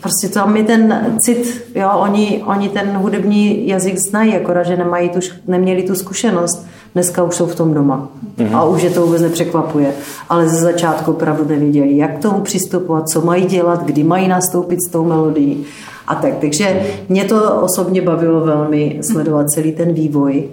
prostě 0.00 0.28
tam 0.28 0.56
je 0.56 0.64
ten 0.64 1.16
cit, 1.18 1.72
jo, 1.74 1.90
oni, 1.94 2.42
oni 2.46 2.68
ten 2.68 2.88
hudební 2.88 3.68
jazyk 3.68 3.98
znají, 3.98 4.36
akorát, 4.36 4.62
že 4.62 4.76
nemají 4.76 5.08
tu, 5.08 5.18
neměli 5.46 5.82
tu 5.82 5.94
zkušenost. 5.94 6.66
Dneska 6.94 7.22
už 7.22 7.34
jsou 7.34 7.46
v 7.46 7.54
tom 7.54 7.74
doma 7.74 8.08
mm-hmm. 8.38 8.56
a 8.56 8.64
už 8.64 8.82
je 8.82 8.90
to 8.90 9.06
vůbec 9.06 9.22
nepřekvapuje. 9.22 9.92
Ale 10.28 10.48
ze 10.48 10.56
začátku 10.56 11.10
opravdu 11.10 11.44
nevěděli, 11.48 11.96
jak 11.96 12.18
k 12.18 12.22
tomu 12.22 12.40
přistupovat, 12.40 13.08
co 13.08 13.20
mají 13.20 13.46
dělat, 13.46 13.84
kdy 13.84 14.04
mají 14.04 14.28
nastoupit 14.28 14.78
s 14.88 14.90
tou 14.90 15.04
melodií 15.04 15.64
a 16.06 16.14
tak. 16.14 16.38
Takže 16.40 16.82
mě 17.08 17.24
to 17.24 17.60
osobně 17.60 18.02
bavilo 18.02 18.40
velmi 18.40 19.00
sledovat 19.02 19.50
celý 19.50 19.72
ten 19.72 19.92
vývoj 19.92 20.48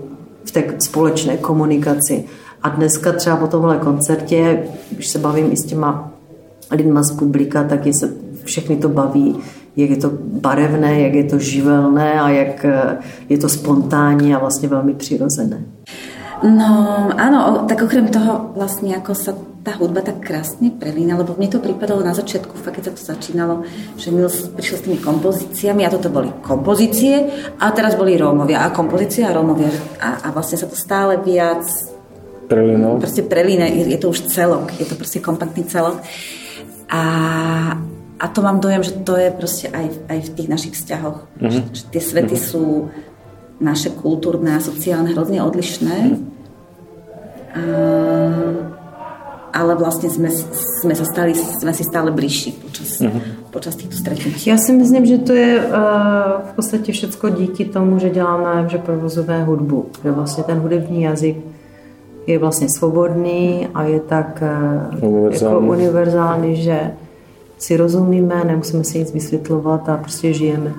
v 0.46 0.52
té 0.52 0.64
společné 0.80 1.38
komunikaci. 1.38 2.24
A 2.64 2.70
dneska 2.70 3.12
třeba 3.12 3.38
po 3.38 3.48
tomhle 3.48 3.78
koncertě, 3.78 4.64
když 4.92 5.08
se 5.08 5.20
bavím 5.20 5.52
i 5.52 5.58
s 5.58 5.66
těma 5.66 6.12
lidma 6.72 7.04
z 7.04 7.12
publika, 7.12 7.64
tak 7.64 7.86
je 7.86 7.94
se 7.94 8.14
všechny 8.44 8.76
to 8.76 8.90
baví, 8.90 9.36
jak 9.76 9.90
je 9.90 9.98
to 9.98 10.12
barevné, 10.24 11.02
jak 11.02 11.14
je 11.14 11.24
to 11.24 11.40
živelné 11.40 12.22
a 12.22 12.30
jak 12.30 12.66
eh, 12.66 12.98
je 13.30 13.38
to 13.38 13.50
spontánní 13.50 14.36
a 14.36 14.40
vlastně 14.40 14.70
velmi 14.70 14.94
přirozené. 14.94 15.66
No 16.44 16.70
áno, 17.16 17.64
tak 17.64 17.86
okrem 17.86 18.12
toho 18.12 18.52
vlastne 18.58 18.92
ako 18.98 19.14
sa 19.16 19.32
tá 19.66 19.74
hudba 19.82 20.06
tak 20.06 20.22
krásne 20.22 20.70
prelína, 20.70 21.18
lebo 21.18 21.34
mne 21.34 21.58
to 21.58 21.64
pripadalo 21.64 22.06
na 22.06 22.14
začiatku, 22.14 22.54
fakt 22.54 22.78
keď 22.78 22.84
sa 22.86 22.94
to 22.94 23.02
začínalo, 23.18 23.56
že 23.98 24.14
Mills 24.14 24.46
prišiel 24.54 24.78
s 24.78 24.86
tými 24.86 25.00
kompozíciami 25.02 25.82
a 25.82 25.90
toto 25.90 26.14
boli 26.14 26.30
kompozície 26.46 27.26
a 27.58 27.74
teraz 27.74 27.98
boli 27.98 28.14
Rómovia 28.14 28.62
a 28.62 28.70
kompozície 28.70 29.26
a 29.26 29.34
Rómovia 29.34 29.74
a, 29.98 30.22
a 30.22 30.28
vlastne 30.30 30.62
sa 30.62 30.70
to 30.70 30.78
stále 30.78 31.18
viac 31.18 31.66
prelína. 32.46 33.02
Proste 33.02 33.26
prelína, 33.26 33.66
je, 33.66 33.90
je 33.90 33.98
to 33.98 34.14
už 34.14 34.30
celok, 34.30 34.70
je 34.78 34.86
to 34.86 34.94
proste 34.94 35.20
kompaktný 35.26 35.66
celok. 35.66 35.98
A, 36.86 37.04
a 38.22 38.26
to 38.30 38.40
mám 38.46 38.62
dojem, 38.62 38.86
že 38.86 39.02
to 39.02 39.18
je 39.18 39.34
proste 39.34 39.74
aj, 39.74 39.90
aj 40.14 40.20
v 40.30 40.34
tých 40.38 40.50
našich 40.50 40.74
vzťahoch. 40.78 41.26
Mm-hmm. 41.26 41.50
Že, 41.50 41.60
že 41.74 41.84
tie 41.90 42.02
svety 42.06 42.36
mm-hmm. 42.38 42.52
sú 42.54 42.94
naše 43.60 43.90
kultúrne 43.90 44.56
a 44.56 44.60
sociálne 44.60 45.12
hrozne 45.16 45.44
odlišné. 45.44 45.98
A, 47.56 47.64
ale 49.56 49.72
vlastne 49.80 50.12
sme, 50.12 50.28
sme, 50.84 50.92
sa 50.96 51.08
stali, 51.08 51.32
sme 51.32 51.72
si 51.72 51.84
stále 51.88 52.12
bližší 52.12 52.52
počas, 52.52 53.00
mm-hmm. 53.00 53.56
počas 53.56 53.80
týchto 53.80 53.96
stretnutí. 53.96 54.50
Já 54.50 54.58
si 54.58 54.72
myslím, 54.76 55.06
že 55.06 55.18
to 55.18 55.34
je 55.34 55.64
uh, 55.64 55.72
v 56.52 56.54
podstatě 56.56 56.92
všecko 56.92 57.30
díky 57.30 57.66
tomu, 57.66 58.00
že 58.00 58.10
děláme, 58.10 58.70
že 58.70 58.78
provozujeme 58.78 59.44
hudbu. 59.44 59.86
Že 60.04 60.12
vlastně 60.12 60.44
ten 60.44 60.60
hudební 60.60 61.02
jazyk 61.02 61.38
je 62.28 62.40
vlastně 62.40 62.68
svobodný 62.70 63.68
a 63.74 63.84
je 63.84 64.00
tak 64.00 64.44
uh, 65.02 65.10
univerzální. 65.10 65.56
Jako 65.56 65.72
univerzální, 65.72 66.56
že 66.56 66.92
si 67.58 67.78
rozumíme, 67.78 68.44
nemusíme 68.44 68.84
si 68.84 69.00
nic 69.00 69.12
vysvětlovat 69.14 69.90
a 69.90 69.98
prostě 69.98 70.34
žijeme. 70.34 70.74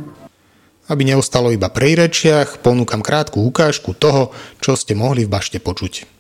Aby 0.87 1.03
neostalo 1.03 1.51
iba 1.51 1.67
pri 1.67 1.99
rečiach, 1.99 2.63
ponúkam 2.63 3.03
krátku 3.03 3.43
ukážku 3.43 3.95
toho, 3.99 4.31
čo 4.63 4.79
ste 4.79 4.95
mohli 4.95 5.27
v 5.27 5.33
bašte 5.35 5.59
počuť. 5.59 6.16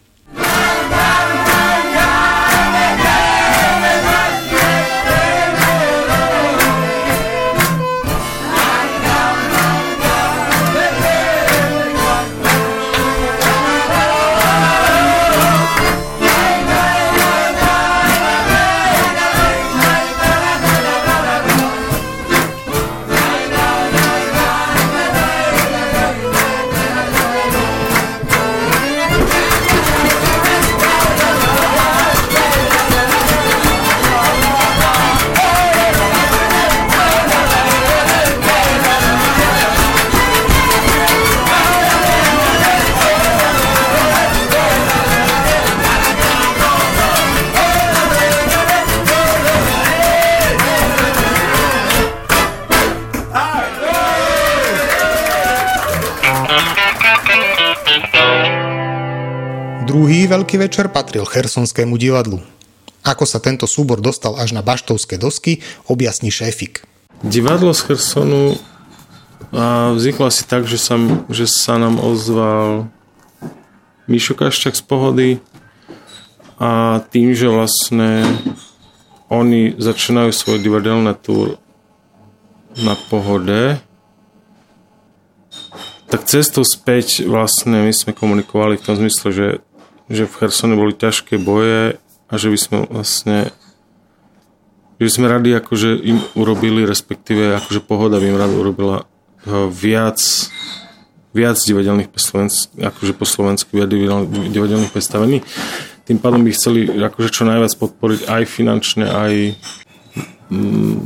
Večer 60.67 60.91
patril 60.91 61.23
Chersonskému 61.23 61.95
divadlu. 61.95 62.43
Ako 63.07 63.23
sa 63.23 63.39
tento 63.39 63.71
súbor 63.71 64.03
dostal 64.03 64.35
až 64.35 64.51
na 64.51 64.67
baštovské 64.67 65.15
dosky, 65.15 65.63
objasní 65.87 66.35
šéfik. 66.35 66.83
Divadlo 67.23 67.71
z 67.71 67.87
Chersonu 67.87 68.59
vzniklo 69.95 70.27
asi 70.27 70.43
tak, 70.43 70.67
že 70.67 70.75
sa, 70.75 70.99
že 71.31 71.47
sa 71.47 71.79
nám 71.79 72.03
ozval 72.03 72.91
Mišo 74.11 74.35
Kaščak 74.35 74.75
z 74.75 74.83
Pohody 74.83 75.31
a 76.59 76.99
tým, 77.15 77.31
že 77.31 77.47
vlastne 77.47 78.27
oni 79.31 79.79
začínajú 79.79 80.35
svoj 80.35 80.59
divadelné 80.59 81.15
túr 81.15 81.63
na 82.75 82.99
Pohode, 83.07 83.79
tak 86.11 86.27
cestou 86.27 86.67
späť 86.67 87.23
vlastne 87.23 87.87
my 87.87 87.95
sme 87.95 88.11
komunikovali 88.15 88.79
v 88.79 88.85
tom 88.87 88.95
zmysle, 88.99 89.29
že 89.31 89.47
že 90.07 90.25
v 90.27 90.37
Chersone 90.39 90.79
boli 90.79 90.95
ťažké 90.95 91.39
boje 91.41 91.99
a 92.27 92.35
že 92.35 92.49
by 92.51 92.59
sme 92.59 92.77
vlastne 92.91 93.39
že 94.97 95.13
sme 95.13 95.29
radi 95.29 95.53
akože 95.53 95.93
im 96.09 96.25
urobili, 96.33 96.89
respektíve 96.89 97.53
akože 97.61 97.85
pohoda 97.85 98.17
by 98.17 98.33
im 98.33 98.41
rada 98.41 98.55
urobila 98.57 99.05
eh, 99.05 99.69
viac 99.69 100.19
viac 101.37 101.61
divadelných 101.61 102.09
akože 102.81 103.13
po 103.13 103.29
slovensku 103.29 103.77
viac 103.77 103.93
divadelných 104.49 104.89
predstavení. 104.89 105.45
Tým 106.09 106.17
pádom 106.17 106.41
by 106.41 106.51
chceli 106.57 106.89
akože 106.89 107.29
čo 107.29 107.45
najviac 107.45 107.77
podporiť 107.77 108.25
aj 108.25 108.43
finančne, 108.49 109.05
aj 109.05 109.33
mm, 110.49 110.97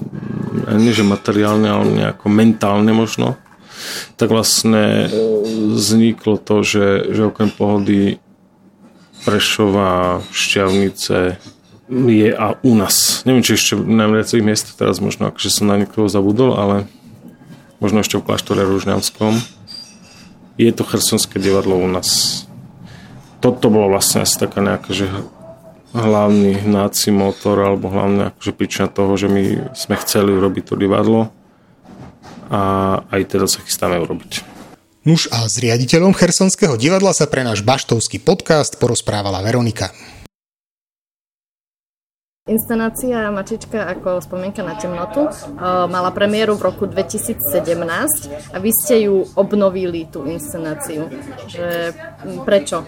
nie 0.78 0.94
že 0.94 1.02
materiálne, 1.02 1.66
ale 1.66 1.84
nejako 1.90 2.30
mentálne 2.30 2.94
možno, 2.94 3.34
tak 4.14 4.30
vlastne 4.30 5.10
vzniklo 5.74 6.38
to, 6.38 6.62
že, 6.62 7.10
že 7.10 7.26
okrem 7.26 7.50
pohody 7.50 8.22
Prešova, 9.20 10.24
Šťavnice 10.32 11.36
je 11.90 12.30
a 12.30 12.54
u 12.62 12.72
nás. 12.78 13.26
Neviem, 13.26 13.42
či 13.42 13.58
ešte 13.58 13.74
na 13.76 14.06
viacerých 14.06 14.46
miestach 14.46 14.78
teraz 14.78 15.02
možno, 15.02 15.28
akože 15.28 15.50
som 15.50 15.66
na 15.66 15.76
niekoho 15.76 16.06
zabudol, 16.06 16.54
ale 16.54 16.86
možno 17.82 18.00
ešte 18.00 18.16
v 18.16 18.24
kláštore 18.24 18.62
Ružňanskom. 18.62 19.42
Je 20.60 20.70
to 20.70 20.86
chersonské 20.86 21.42
divadlo 21.42 21.74
u 21.76 21.88
nás. 21.90 22.42
Toto 23.40 23.72
bolo 23.72 23.96
vlastne 23.96 24.22
asi 24.22 24.36
taká 24.36 24.60
nejaká, 24.60 24.92
že 24.92 25.08
hlavný 25.90 26.54
hnáci 26.62 27.10
motor 27.10 27.58
alebo 27.58 27.90
hlavná 27.90 28.30
akože 28.30 28.52
príčina 28.54 28.86
toho, 28.86 29.16
že 29.18 29.26
my 29.26 29.74
sme 29.74 29.96
chceli 29.98 30.30
urobiť 30.30 30.70
to 30.70 30.74
divadlo 30.78 31.34
a 32.50 32.60
aj 33.10 33.22
teda 33.26 33.46
sa 33.50 33.62
chystáme 33.62 33.98
urobiť. 33.98 34.49
Nuž 35.05 35.29
a 35.29 35.45
s 35.45 35.61
riaditeľom 35.61 36.17
Chersonského 36.17 36.75
divadla 36.81 37.13
sa 37.13 37.29
pre 37.29 37.45
náš 37.45 37.61
baštovský 37.61 38.17
podcast 38.21 38.81
porozprávala 38.81 39.45
Veronika. 39.45 39.93
Inscenácia 42.45 43.25
Mačička 43.33 43.89
ako 43.89 44.21
spomienka 44.21 44.61
na 44.61 44.77
temnotu 44.77 45.33
mala 45.89 46.13
premiéru 46.13 46.53
v 46.53 46.69
roku 46.69 46.85
2017 46.85 47.41
a 48.53 48.57
vy 48.61 48.69
ste 48.69 49.09
ju 49.09 49.25
obnovili, 49.33 50.05
tú 50.05 50.29
inscenáciu. 50.29 51.09
Že, 51.49 51.97
prečo? 52.45 52.85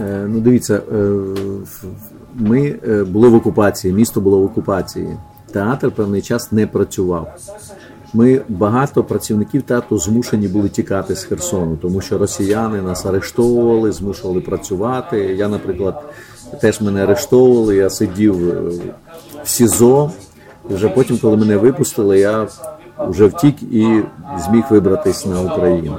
Е, 0.00 0.26
ну, 0.28 0.40
дивіться, 0.40 0.82
е, 0.92 0.96
ми 2.34 2.78
е, 2.88 3.04
були 3.04 3.28
в 3.28 3.34
окупації, 3.34 3.92
місто 3.92 4.20
було 4.20 4.38
в 4.38 4.44
окупації. 4.44 5.16
Театр 5.52 5.90
певний 5.90 6.22
час 6.22 6.52
не 6.52 6.66
працював. 6.66 7.36
Ми 8.13 8.41
багато 8.49 9.03
працівників 9.03 9.61
театру 9.61 9.97
змушені 9.97 10.47
були 10.47 10.69
тікати 10.69 11.15
з 11.15 11.23
Херсону, 11.23 11.77
тому 11.81 12.01
що 12.01 12.17
росіяни 12.17 12.81
нас 12.81 13.05
арештовували, 13.05 13.91
змушували 13.91 14.41
працювати. 14.41 15.17
Я, 15.17 15.47
наприклад, 15.47 16.03
теж 16.61 16.81
мене 16.81 17.03
арештовували, 17.03 17.75
я 17.75 17.89
сидів 17.89 18.35
в 19.43 19.49
СІЗО. 19.49 20.11
І 20.69 20.73
вже 20.73 20.89
потім, 20.89 21.17
коли 21.17 21.37
мене 21.37 21.57
випустили, 21.57 22.19
я 22.19 22.47
вже 22.99 23.25
втік 23.25 23.63
і 23.63 24.01
зміг 24.45 24.63
вибратись 24.69 25.25
на 25.25 25.41
Україну. 25.41 25.97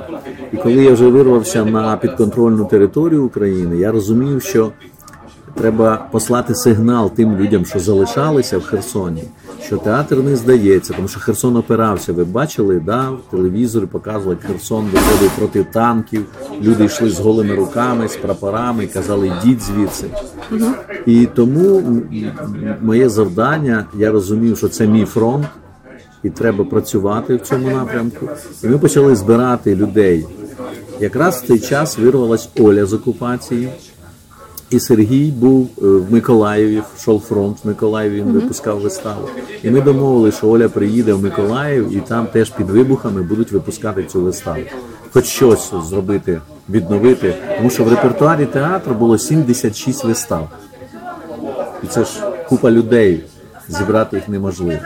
І 0.52 0.56
коли 0.56 0.74
я 0.74 0.92
вже 0.92 1.06
вирвався 1.06 1.64
на 1.64 1.96
підконтрольну 1.96 2.64
територію 2.64 3.24
України, 3.24 3.76
я 3.76 3.92
розумів, 3.92 4.42
що 4.42 4.72
треба 5.54 6.06
послати 6.10 6.54
сигнал 6.54 7.10
тим 7.10 7.36
людям, 7.36 7.66
що 7.66 7.78
залишалися 7.78 8.58
в 8.58 8.62
Херсоні, 8.62 9.24
що 9.66 9.76
театр 9.76 10.16
не 10.16 10.36
здається, 10.36 10.92
тому 10.92 11.08
що 11.08 11.20
Херсон 11.20 11.56
опирався. 11.56 12.12
Ви 12.12 12.24
бачили, 12.24 12.80
да, 12.80 13.10
в 13.10 13.20
телевізорі 13.30 13.86
показували, 13.86 14.36
як 14.42 14.50
Херсон 14.50 14.84
виходив 14.84 15.30
проти 15.38 15.64
танків. 15.64 16.24
Люди 16.62 16.84
йшли 16.84 17.10
з 17.10 17.20
голими 17.20 17.54
руками, 17.54 18.08
з 18.08 18.16
прапорами, 18.16 18.86
казали, 18.86 19.26
йдіть 19.26 19.62
звідси. 19.62 20.06
Угу. 20.52 20.70
І 21.06 21.26
тому 21.26 21.82
моє 22.80 23.08
завдання, 23.08 23.86
я 23.98 24.10
розумів, 24.10 24.58
що 24.58 24.68
це 24.68 24.86
мій 24.86 25.04
фронт 25.04 25.46
і 26.22 26.30
треба 26.30 26.64
працювати 26.64 27.36
в 27.36 27.40
цьому 27.40 27.70
напрямку. 27.70 28.28
І 28.64 28.66
ми 28.66 28.78
почали 28.78 29.16
збирати 29.16 29.76
людей. 29.76 30.26
Якраз 31.00 31.42
в 31.42 31.46
цей 31.46 31.58
час 31.58 31.98
вирвалась 31.98 32.48
Оля 32.60 32.86
з 32.86 32.92
окупації, 32.92 33.68
і 34.72 34.80
Сергій 34.80 35.30
був 35.30 35.68
в 35.76 36.12
Миколаєві, 36.12 36.82
йшов 36.98 37.20
фронт 37.20 37.56
в 37.64 37.68
Миколаєві, 37.68 38.16
він 38.16 38.32
випускав 38.32 38.80
виставу. 38.80 39.28
І 39.62 39.70
ми 39.70 39.80
домовили, 39.80 40.32
що 40.32 40.48
Оля 40.48 40.68
приїде 40.68 41.12
в 41.12 41.22
Миколаїв 41.22 41.96
і 41.96 42.00
там 42.00 42.26
теж 42.26 42.50
під 42.50 42.70
вибухами 42.70 43.22
будуть 43.22 43.52
випускати 43.52 44.04
цю 44.04 44.22
виставу. 44.22 44.60
Хоч 45.12 45.24
щось 45.24 45.72
зробити, 45.84 46.40
відновити, 46.70 47.34
тому 47.56 47.70
що 47.70 47.84
в 47.84 47.88
репертуарі 47.88 48.46
театру 48.46 48.94
було 48.94 49.18
76 49.18 50.04
вистав. 50.04 50.48
І 51.84 51.86
це 51.86 52.04
ж 52.04 52.10
купа 52.48 52.70
людей, 52.70 53.24
зібрати 53.68 54.16
їх 54.16 54.28
неможливо. 54.28 54.80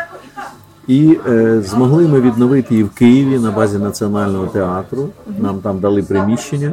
І 0.86 1.18
е, 1.28 1.62
змогли 1.62 2.08
ми 2.08 2.20
відновити 2.20 2.74
її 2.74 2.84
в 2.84 2.90
Києві 2.90 3.38
на 3.38 3.50
базі 3.50 3.78
національного 3.78 4.46
театру. 4.46 5.08
Нам 5.38 5.58
там 5.58 5.78
дали 5.78 6.02
приміщення. 6.02 6.72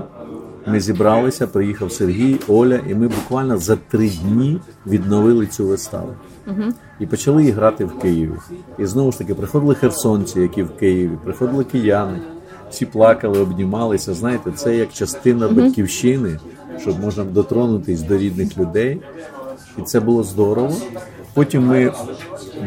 Ми 0.68 0.80
зібралися, 0.80 1.48
приїхав 1.48 1.92
Сергій, 1.92 2.40
Оля, 2.48 2.80
і 2.90 2.96
ми 2.96 3.08
буквально 3.08 3.58
за 3.58 3.76
три 3.76 4.10
дні 4.10 4.60
відновили 4.88 5.48
цю 5.48 5.68
виставу. 5.68 6.10
Uh-huh. 6.48 6.72
І 7.00 7.06
почали 7.06 7.42
її 7.42 7.54
грати 7.54 7.86
в 7.86 8.00
Києві. 8.00 8.34
І 8.80 8.86
знову 8.86 9.12
ж 9.12 9.18
таки 9.18 9.36
приходили 9.36 9.76
херсонці, 9.76 10.40
які 10.40 10.64
в 10.64 10.78
Києві, 10.78 11.18
приходили 11.24 11.64
кияни, 11.64 12.22
всі 12.70 12.86
плакали, 12.86 13.40
обнімалися. 13.40 14.14
Знаєте, 14.14 14.52
це 14.52 14.78
як 14.78 14.94
частина 14.94 15.48
uh-huh. 15.48 15.54
батьківщини, 15.56 16.40
щоб 16.82 17.00
можна 17.00 17.24
дотронутись 17.24 18.02
до 18.02 18.18
рідних 18.18 18.58
людей. 18.58 19.02
І 19.78 19.82
це 19.82 20.00
було 20.00 20.24
здорово. 20.24 20.76
Потім 21.34 21.68
ми 21.68 21.94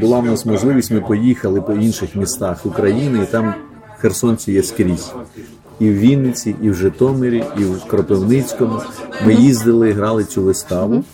була 0.01 0.19
в 0.19 0.25
нас 0.25 0.47
можливість, 0.47 0.91
ми 0.91 1.01
поїхали 1.01 1.61
по 1.61 1.73
інших 1.73 2.17
містах 2.17 2.67
України, 2.67 3.23
і 3.23 3.27
там 3.27 3.55
херсонці 3.99 4.53
є 4.53 4.63
скрізь. 4.63 5.13
І 5.81 5.91
в 5.91 5.99
Вінниці, 5.99 6.57
і 6.63 6.71
в 6.71 6.75
Житомирі, 6.75 7.45
і 7.59 7.65
в 7.65 7.85
Кропивницькому. 7.85 8.81
Ми 9.27 9.35
їздили, 9.35 9.93
грали 9.93 10.25
цю 10.25 10.43
виставу. 10.43 11.05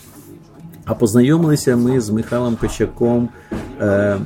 А 0.85 0.93
познайомилися 0.93 1.75
ми 1.75 2.01
з 2.01 2.09
Михайлом 2.09 2.55
Кочаком 2.55 3.29
е, 3.81 4.17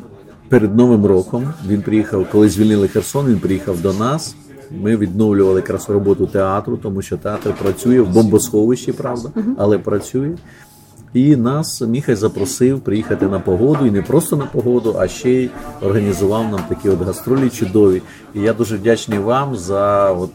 перед 0.49 0.75
Новим 0.75 1.05
роком. 1.05 1.53
Він 1.67 1.81
приїхав, 1.81 2.25
коли 2.31 2.49
звільнили 2.49 2.87
Херсон, 2.87 3.27
він 3.27 3.39
приїхав 3.39 3.81
до 3.81 3.93
нас. 3.93 4.35
Ми 4.71 4.97
відновлювали 4.97 5.59
якраз 5.59 5.89
роботу 5.89 6.27
театру, 6.27 6.77
тому 6.77 7.01
що 7.01 7.17
театр 7.17 7.53
працює 7.61 8.01
в 8.01 8.09
бомбосховищі, 8.09 8.91
правда, 8.91 9.29
але 9.57 9.77
працює. 9.77 10.31
І 11.17 11.35
нас 11.35 11.81
Міхай 11.81 12.15
запросив 12.15 12.79
приїхати 12.79 13.27
на 13.27 13.39
погоду, 13.39 13.85
і 13.85 13.91
не 13.91 14.01
просто 14.01 14.35
на 14.35 14.45
погоду, 14.45 14.95
а 14.99 15.07
ще 15.07 15.29
й 15.31 15.49
організував 15.81 16.51
нам 16.51 16.59
такі 16.69 16.89
от 16.89 17.01
гастролі 17.01 17.49
чудові. 17.49 18.01
І 18.35 18.41
я 18.41 18.53
дуже 18.53 18.77
вдячний 18.77 19.19
вам 19.19 19.55
за 19.55 20.11
от 20.11 20.31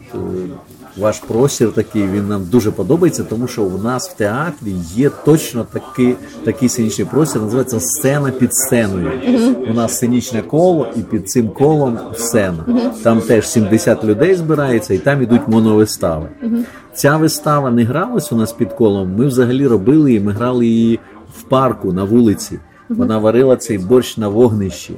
ваш 0.97 1.19
простір 1.19 1.71
такий. 1.71 2.07
Він 2.07 2.27
нам 2.27 2.45
дуже 2.45 2.71
подобається, 2.71 3.23
тому 3.23 3.47
що 3.47 3.63
у 3.63 3.77
нас 3.77 4.09
в 4.09 4.13
театрі 4.13 4.71
є 4.95 5.09
точно 5.25 5.65
такий 5.73 6.15
такий 6.43 6.69
сценічний 6.69 7.07
простір. 7.07 7.41
Називається 7.41 7.79
сцена 7.79 8.31
під 8.31 8.55
сценою. 8.55 9.11
Uh-huh. 9.27 9.71
У 9.71 9.73
нас 9.73 9.95
сценічне 9.95 10.41
коло, 10.41 10.87
і 10.95 10.99
під 10.99 11.29
цим 11.29 11.49
колом 11.49 11.99
сцена. 12.15 12.65
Uh-huh. 12.67 13.03
Там 13.03 13.21
теж 13.21 13.47
70 13.47 14.03
людей 14.03 14.35
збирається, 14.35 14.93
і 14.93 14.97
там 14.97 15.21
ідуть 15.21 15.47
моновистави. 15.47 16.29
Uh-huh. 16.43 16.63
Ця 16.93 17.17
вистава 17.17 17.71
не 17.71 17.83
гралась 17.83 18.31
у 18.31 18.35
нас 18.35 18.53
під 18.53 18.73
колом. 18.73 19.15
Ми 19.15 19.25
взагалі 19.25 19.67
робили 19.67 20.11
її, 20.11 20.23
ми 20.23 20.31
грали 20.31 20.65
її 20.65 20.99
в 21.39 21.41
парку 21.41 21.93
на 21.93 22.03
вулиці. 22.03 22.59
Вона 22.97 23.17
варила 23.17 23.55
цей 23.55 23.77
борщ 23.77 24.17
на 24.17 24.27
вогнищі. 24.27 24.93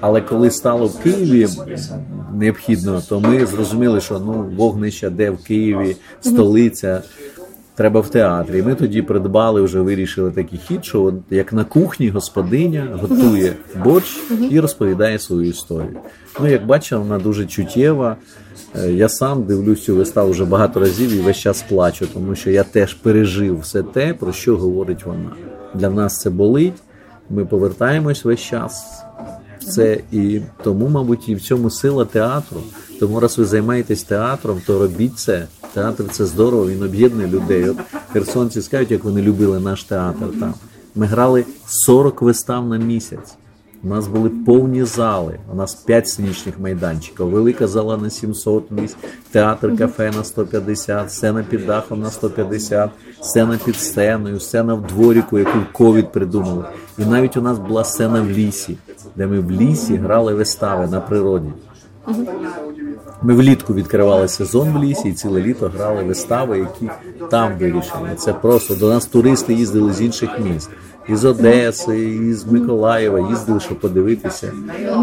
Але 0.00 0.20
коли 0.20 0.50
стало 0.50 0.86
в 0.86 0.98
Києві 0.98 1.48
необхідно, 2.34 3.02
то 3.08 3.20
ми 3.20 3.46
зрозуміли, 3.46 4.00
що 4.00 4.18
ну 4.18 4.50
вогнища, 4.56 5.10
де 5.10 5.30
в 5.30 5.38
Києві, 5.38 5.96
столиця. 6.20 7.02
Треба 7.76 8.00
в 8.00 8.08
театрі. 8.08 8.62
Ми 8.62 8.74
тоді 8.74 9.02
придбали, 9.02 9.62
вже 9.62 9.80
вирішили 9.80 10.30
такий 10.30 10.58
хід, 10.58 10.84
що 10.84 11.02
от, 11.02 11.14
як 11.30 11.52
на 11.52 11.64
кухні 11.64 12.08
господиня 12.08 12.98
готує 13.00 13.52
борщ 13.84 14.20
і 14.50 14.60
розповідає 14.60 15.18
свою 15.18 15.48
історію. 15.48 15.98
Ну, 16.40 16.48
як 16.48 16.66
бачив, 16.66 16.98
вона 16.98 17.18
дуже 17.18 17.46
чуттєва. 17.46 18.16
Я 18.88 19.08
сам 19.08 19.42
дивлюсь 19.42 19.84
цю 19.84 19.96
виставу 19.96 20.30
вже 20.30 20.44
багато 20.44 20.80
разів 20.80 21.12
і 21.12 21.18
весь 21.18 21.36
час 21.36 21.64
плачу, 21.68 22.06
тому 22.14 22.34
що 22.34 22.50
я 22.50 22.62
теж 22.64 22.94
пережив 22.94 23.60
все 23.60 23.82
те, 23.82 24.14
про 24.14 24.32
що 24.32 24.56
говорить 24.56 25.06
вона. 25.06 25.30
Для 25.74 25.90
нас 25.90 26.20
це 26.20 26.30
болить. 26.30 26.82
Ми 27.30 27.44
повертаємось 27.44 28.24
весь 28.24 28.40
час. 28.40 29.02
Це 29.68 30.00
і 30.12 30.40
тому, 30.64 30.88
мабуть, 30.88 31.28
і 31.28 31.34
в 31.34 31.40
цьому 31.40 31.70
сила 31.70 32.04
театру. 32.04 32.60
Тому, 33.00 33.20
раз 33.20 33.38
ви 33.38 33.44
займаєтесь 33.44 34.02
театром, 34.02 34.62
то 34.66 34.78
робіть 34.78 35.18
це. 35.18 35.46
Театр 35.72 36.04
це 36.10 36.26
здорово, 36.26 36.66
він 36.68 36.82
об'єднує 36.82 37.28
людей. 37.28 37.68
От 37.68 37.76
херсонці 38.12 38.62
скажуть, 38.62 38.90
як 38.90 39.04
вони 39.04 39.22
любили 39.22 39.60
наш 39.60 39.84
театр 39.84 40.26
там. 40.40 40.54
Ми 40.94 41.06
грали 41.06 41.44
40 41.66 42.22
вистав 42.22 42.68
на 42.68 42.76
місяць. 42.76 43.36
У 43.84 43.88
нас 43.88 44.08
були 44.08 44.30
повні 44.30 44.84
зали. 44.84 45.38
У 45.52 45.56
нас 45.56 45.74
5 45.74 46.08
сценічних 46.08 46.60
майданчиків, 46.60 47.26
велика 47.26 47.66
зала 47.66 47.96
на 47.96 48.10
700 48.10 48.70
місць, 48.70 48.96
театр 49.30 49.76
кафе 49.78 50.10
на 50.16 50.24
150, 50.24 51.12
сцена 51.12 51.44
під 51.50 51.66
дахом 51.66 52.00
на 52.00 52.10
150, 52.10 52.90
сцена 53.20 53.58
під 53.64 53.76
сценою, 53.76 54.40
сцена 54.40 54.74
в 54.74 54.86
дворіку, 54.86 55.38
яку 55.38 55.58
ковід 55.72 56.12
придумали. 56.12 56.64
І 56.98 57.04
навіть 57.04 57.36
у 57.36 57.42
нас 57.42 57.58
була 57.58 57.84
сцена 57.84 58.20
в 58.22 58.30
лісі, 58.30 58.76
де 59.16 59.26
ми 59.26 59.40
в 59.40 59.50
лісі 59.50 59.96
грали 59.96 60.34
вистави 60.34 60.86
на 60.86 61.00
природі. 61.00 61.52
Ми 63.22 63.34
влітку 63.34 63.74
відкривали 63.74 64.28
сезон 64.28 64.72
в 64.72 64.84
лісі 64.84 65.08
і 65.08 65.12
ціле 65.12 65.42
літо 65.42 65.72
грали 65.76 66.02
вистави, 66.02 66.58
які 66.58 66.90
там 67.30 67.58
вирішені. 67.58 68.14
Це 68.16 68.32
просто 68.32 68.74
до 68.74 68.88
нас 68.88 69.06
туристи 69.06 69.54
їздили 69.54 69.92
з 69.92 70.00
інших 70.00 70.30
міст. 70.40 70.70
із 71.07 71.25
Одеси, 71.25 72.09
із 72.09 72.45
Миколаєва 72.45 73.19
їздили, 73.29 73.59
щоб 73.59 73.79
подивитися, 73.79 74.53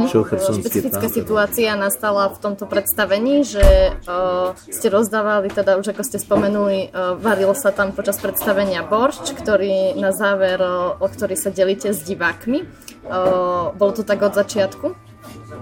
що 0.09 0.25
Херсонський 0.25 0.83
Špecifická 0.83 1.01
театр. 1.01 1.14
situácia 1.19 1.75
nastala 1.77 2.29
v 2.31 2.38
tomto 2.38 2.66
predstavení, 2.66 3.42
že 3.42 3.66
uh, 4.07 4.55
ste 4.71 4.87
rozdávali, 4.88 5.51
teda 5.51 5.77
už 5.83 5.87
ako 5.95 6.03
ste 6.07 6.19
spomenuli, 6.23 6.95
uh, 6.95 7.19
varil 7.19 7.55
sa 7.59 7.75
tam 7.75 7.90
počas 7.90 8.23
predstavenia 8.23 8.87
boršč, 8.87 9.35
ktorý 9.35 9.99
na 9.99 10.14
záver, 10.14 10.62
uh, 10.62 10.95
o 11.03 11.07
ktorý 11.11 11.35
sa 11.35 11.51
delíte 11.51 11.90
s 11.90 12.07
divákmi. 12.07 12.62
Uh, 13.07 13.75
bolo 13.75 13.92
to 13.99 14.03
tak 14.07 14.23
od 14.23 14.35
začiatku? 14.35 14.95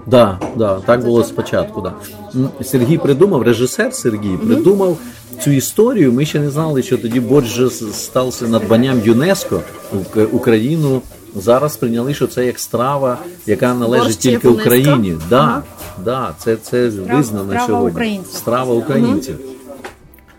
Да, 0.05 0.37
да, 0.55 0.79
так 0.85 1.03
було 1.03 1.23
спочатку. 1.23 1.81
Да. 1.81 1.93
М, 2.35 2.49
Сергій 2.61 2.97
придумав, 2.97 3.41
режисер 3.41 3.93
Сергій 3.93 4.37
придумав 4.37 4.97
цю 5.44 5.50
історію. 5.50 6.12
Ми 6.12 6.24
ще 6.24 6.40
не 6.40 6.50
знали, 6.50 6.82
що 6.82 6.98
тоді 6.98 7.20
борщ 7.20 7.60
стався 7.92 8.48
надбанням 8.48 9.00
ЮНЕСКо 9.04 9.60
Ук- 9.94 10.26
Україну. 10.32 11.02
Зараз 11.36 11.76
прийняли, 11.76 12.14
що 12.14 12.26
це 12.26 12.46
як 12.46 12.58
страва, 12.58 13.18
яка 13.46 13.74
належить 13.74 14.06
Борщ 14.06 14.16
тільки? 14.16 14.48
Україні. 14.48 15.16
Да, 15.30 15.62
да, 16.04 16.34
це, 16.38 16.56
це 16.56 16.88
визнано 16.88 17.50
страва 17.50 17.66
сьогодні. 17.66 17.90
українців. 17.90 18.34
Страва 18.34 18.74
українців. 18.74 19.38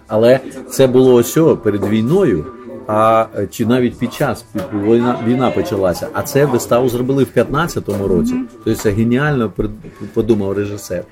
Але 0.07 0.39
це 0.69 0.87
було 0.87 1.13
ось 1.13 1.37
перед 1.63 1.85
війною, 1.85 2.45
а 2.87 3.25
чи 3.51 3.65
навіть 3.65 3.97
під 3.97 4.13
час 4.13 4.45
війна, 4.73 5.19
війна 5.27 5.51
почалася. 5.51 6.07
А 6.13 6.21
це 6.23 6.45
виставу 6.45 6.89
зробили 6.89 7.23
в 7.23 7.39
15-му 7.39 8.07
році. 8.07 8.35
Тобто 8.63 8.81
це 8.81 8.91
геніально 8.91 9.51
подумав 10.13 10.51
режисер. 10.51 11.03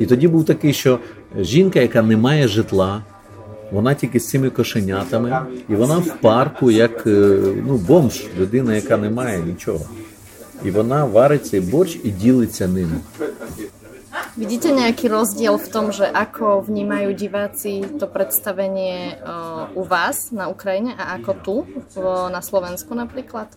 І 0.00 0.06
тоді 0.06 0.28
був 0.28 0.44
такий, 0.44 0.72
що 0.72 0.98
жінка, 1.40 1.80
яка 1.80 2.02
не 2.02 2.16
має 2.16 2.48
житла, 2.48 3.02
вона 3.72 3.94
тільки 3.94 4.20
з 4.20 4.28
цими 4.28 4.50
кошенятами, 4.50 5.46
і 5.68 5.74
вона 5.74 5.98
в 5.98 6.20
парку, 6.20 6.70
як 6.70 7.06
е, 7.06 7.38
ну, 7.66 7.76
бомж, 7.76 8.26
людина, 8.38 8.74
яка 8.74 8.96
не 8.96 9.10
має 9.10 9.38
нічого. 9.38 9.86
І 10.64 10.70
вона 10.70 11.04
варить 11.04 11.46
цей 11.46 11.60
борщ 11.60 12.00
і 12.04 12.10
ділиться 12.10 12.68
ним. 12.68 13.00
Vidíte 14.38 14.70
nejaký 14.70 15.10
rozdiel 15.10 15.58
v 15.58 15.66
tom, 15.66 15.90
že 15.90 16.06
ako 16.06 16.62
vnímajú 16.62 17.10
diváci 17.10 17.82
to 17.98 18.06
predstavenie 18.06 19.18
uh, 19.18 19.66
u 19.74 19.82
vás 19.82 20.30
na 20.30 20.46
Ukrajine 20.46 20.94
a 20.94 21.18
ako 21.18 21.32
tu, 21.42 21.56
na 22.30 22.38
Slovensku 22.38 22.94
napríklad? 22.94 23.50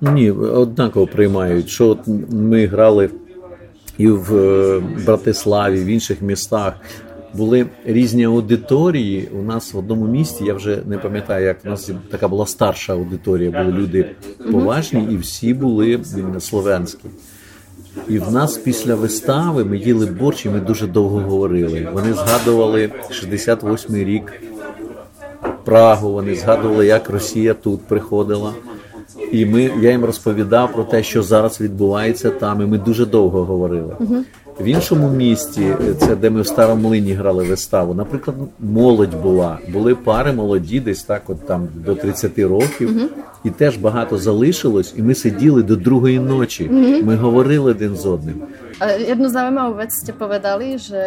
Ні, 0.00 0.30
однаково 0.30 1.06
приймають. 1.06 1.68
Що 1.68 1.88
от 1.88 1.98
ми 2.30 2.66
грали 2.66 3.10
і 3.98 4.08
в 4.08 4.36
е, 4.36 4.82
Братиславі, 5.06 5.84
в 5.84 5.86
інших 5.86 6.22
містах. 6.22 6.74
Були 7.34 7.66
різні 7.84 8.24
аудиторії. 8.24 9.28
У 9.40 9.42
нас 9.42 9.74
в 9.74 9.78
одному 9.78 10.06
місті, 10.06 10.44
я 10.44 10.54
вже 10.54 10.78
не 10.86 10.98
пам'ятаю, 10.98 11.46
як 11.46 11.56
у 11.64 11.68
нас 11.68 11.90
така 12.10 12.28
була 12.28 12.46
старша 12.46 12.92
аудиторія, 12.92 13.50
були 13.50 13.72
люди 13.78 14.10
поважні, 14.52 15.08
і 15.12 15.16
всі 15.16 15.54
були 15.54 15.94
м, 15.94 16.40
слов'янські. 16.40 17.08
І 18.08 18.18
в 18.18 18.32
нас 18.32 18.56
після 18.56 18.94
вистави 18.94 19.64
ми 19.64 19.78
їли 19.78 20.06
борщ, 20.06 20.46
і 20.46 20.48
ми 20.50 20.60
дуже 20.60 20.86
довго 20.86 21.18
говорили. 21.20 21.88
Вони 21.92 22.12
згадували 22.12 22.90
68-й 23.10 24.04
рік, 24.04 24.32
Прагу, 25.64 26.12
вони 26.12 26.34
згадували, 26.34 26.86
як 26.86 27.10
Росія 27.10 27.54
тут 27.54 27.80
приходила. 27.80 28.52
І 29.32 29.46
ми, 29.46 29.70
я 29.80 29.90
їм 29.90 30.04
розповідав 30.04 30.72
про 30.72 30.84
те, 30.84 31.02
що 31.02 31.22
зараз 31.22 31.60
відбувається 31.60 32.30
там, 32.30 32.62
і 32.62 32.66
ми 32.66 32.78
дуже 32.78 33.06
довго 33.06 33.44
говорили. 33.44 33.96
В 34.60 34.64
іншому 34.64 35.10
місті, 35.10 35.74
це 35.98 36.16
де 36.16 36.30
ми 36.30 36.40
в 36.40 36.46
старому 36.46 36.88
млині 36.88 37.12
грали 37.12 37.44
виставу, 37.44 37.94
наприклад, 37.94 38.36
молодь 38.60 39.14
була. 39.22 39.58
Були 39.68 39.94
пари 39.94 40.32
молоді, 40.32 40.80
десь 40.80 41.02
так, 41.02 41.30
от 41.30 41.46
там 41.46 41.68
до 41.74 41.94
30 41.94 42.38
років, 42.38 43.10
і 43.44 43.50
теж 43.50 43.76
багато 43.76 44.18
залишилось, 44.18 44.94
і 44.96 45.02
ми 45.02 45.14
сиділи 45.14 45.62
до 45.62 45.76
другої 45.76 46.18
ночі. 46.18 46.68
Ми 47.04 47.16
говорили 47.16 47.70
один 47.70 47.96
з 47.96 48.06
одним. 48.06 48.42
Jednu 48.82 49.30
zaujímavú 49.30 49.78
vec 49.78 49.94
ste 49.94 50.10
povedali, 50.10 50.82
že 50.82 51.02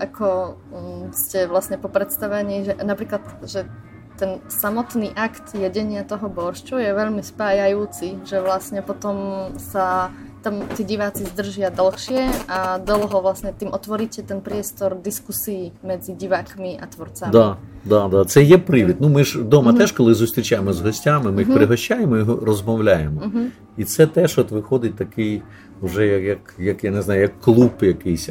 ako 0.00 0.56
ste 1.12 1.44
vlastne 1.44 1.76
po 1.76 1.92
predstavení, 1.92 2.64
že 2.64 2.72
napríklad, 2.80 3.20
že 3.44 3.68
ten 4.16 4.40
samotný 4.48 5.12
akt 5.16 5.52
jedenia 5.52 6.00
toho 6.04 6.32
boršču 6.32 6.80
je 6.80 6.92
veľmi 6.92 7.20
spájajúci, 7.20 8.24
že 8.24 8.40
vlastne 8.40 8.80
potom 8.80 9.48
sa 9.56 10.08
tam 10.42 10.64
tí 10.76 10.82
diváci 10.84 11.24
zdržia 11.24 11.70
dlhšie 11.70 12.48
a 12.48 12.80
dlho 12.80 13.18
vlastne 13.20 13.52
tým 13.52 13.70
otvoríte 13.72 14.24
ten 14.24 14.40
priestor 14.40 14.96
diskusí 14.96 15.72
medzi 15.84 16.16
divákmi 16.16 16.80
a 16.80 16.84
tvorcami. 16.88 17.32
Да, 17.32 17.56
да, 17.84 18.08
да. 18.08 18.24
Це 18.24 18.42
є 18.42 18.58
привід. 18.58 18.96
Ну 19.00 19.08
ми 19.08 19.24
ж 19.24 19.38
вдома 19.38 19.70
mm 19.70 19.74
-hmm. 19.74 19.78
теж, 19.78 19.92
коли 19.92 20.14
зустрічаємо 20.14 20.72
з 20.72 20.80
гостями, 20.80 21.32
ми 21.32 21.38
їх 21.38 21.48
mm 21.48 21.52
-hmm. 21.52 21.56
пригощаємо 21.56 22.16
і 22.16 22.22
розмовляємо. 22.22 23.20
І 23.80 23.84
це 23.84 24.06
теж 24.06 24.38
от 24.38 24.50
виходить 24.50 24.94
такий, 24.94 25.42
вже 25.82 26.06
як, 26.06 26.22
як, 26.22 26.38
як 26.58 26.84
я 26.84 26.90
не 26.90 27.02
знаю, 27.02 27.20
як 27.20 27.40
клуб 27.40 27.70
якийсь. 27.80 28.30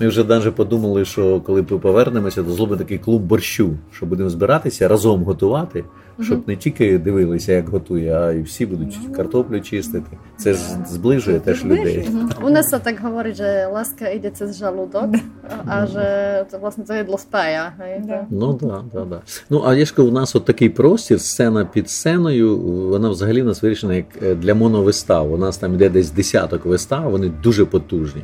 Ми 0.00 0.08
вже 0.08 0.24
навіть 0.24 0.54
подумали, 0.54 1.04
що 1.04 1.40
коли 1.40 1.64
ми 1.70 1.78
повернемося, 1.78 2.42
то 2.42 2.50
зробимо 2.50 2.78
такий 2.78 2.98
клуб 2.98 3.22
борщу, 3.22 3.70
що 3.92 4.06
будемо 4.06 4.30
збиратися 4.30 4.88
разом 4.88 5.24
готувати, 5.24 5.84
щоб 6.20 6.48
не 6.48 6.56
тільки 6.56 6.98
дивилися, 6.98 7.52
як 7.52 7.68
готує, 7.68 8.14
а 8.14 8.32
і 8.32 8.42
всі 8.42 8.66
будуть 8.66 8.98
картоплю 9.16 9.60
чистити. 9.60 10.16
Це 10.36 10.54
ж 10.54 10.60
зближує 10.88 11.40
теж 11.40 11.64
людей. 11.64 12.08
Hovorí, 13.04 13.32
že 13.34 13.68
láska 13.68 14.06
ide 14.16 14.30
cez 14.38 14.56
žalúdok 14.56 15.10
a 15.66 15.76
že 15.86 16.06
to 16.50 16.56
vlastne 16.62 16.84
to 16.88 16.92
jedlo 16.94 17.18
spája. 17.18 17.74
Hej? 17.78 17.94
Да. 18.10 18.18
Ну 18.30 18.48
да, 18.52 18.76
да, 18.92 19.02
да. 19.04 19.18
Ну 19.50 19.62
а 19.66 19.74
я 19.74 19.84
ж 19.84 19.94
у 19.98 20.10
нас 20.10 20.36
от 20.36 20.44
такий 20.44 20.68
простір, 20.68 21.20
сцена 21.20 21.64
під 21.64 21.90
сценою, 21.90 22.58
вона 22.92 23.08
взагалі 23.10 23.42
у 23.42 23.44
нас 23.44 23.62
вирішена 23.62 23.94
як 23.94 24.06
е, 24.22 24.34
для 24.44 24.54
моновистав. 24.54 25.32
У 25.32 25.36
нас 25.36 25.58
там 25.58 25.74
йде 25.74 25.88
десь 25.88 26.10
десяток 26.10 26.64
вистав, 26.64 27.10
вони 27.10 27.32
дуже 27.42 27.64
потужні. 27.64 28.22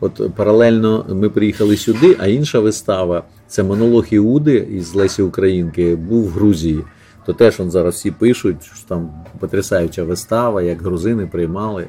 От 0.00 0.34
паралельно 0.36 1.06
ми 1.08 1.30
приїхали 1.30 1.76
сюди, 1.76 2.16
а 2.18 2.26
інша 2.26 2.60
вистава 2.60 3.24
це 3.46 3.62
монолог 3.62 4.06
Іуди 4.10 4.56
із 4.56 4.94
Лесі 4.94 5.22
Українки, 5.22 5.96
був 5.96 6.24
в 6.24 6.30
Грузії. 6.30 6.84
То 7.26 7.32
теж 7.32 7.60
он 7.60 7.70
зараз 7.70 7.94
всі 7.94 8.10
пишуть, 8.10 8.70
що 8.74 8.88
там 8.88 9.10
потрясаюча 9.38 10.04
вистава, 10.04 10.62
як 10.62 10.82
грузини 10.82 11.26
приймали. 11.26 11.86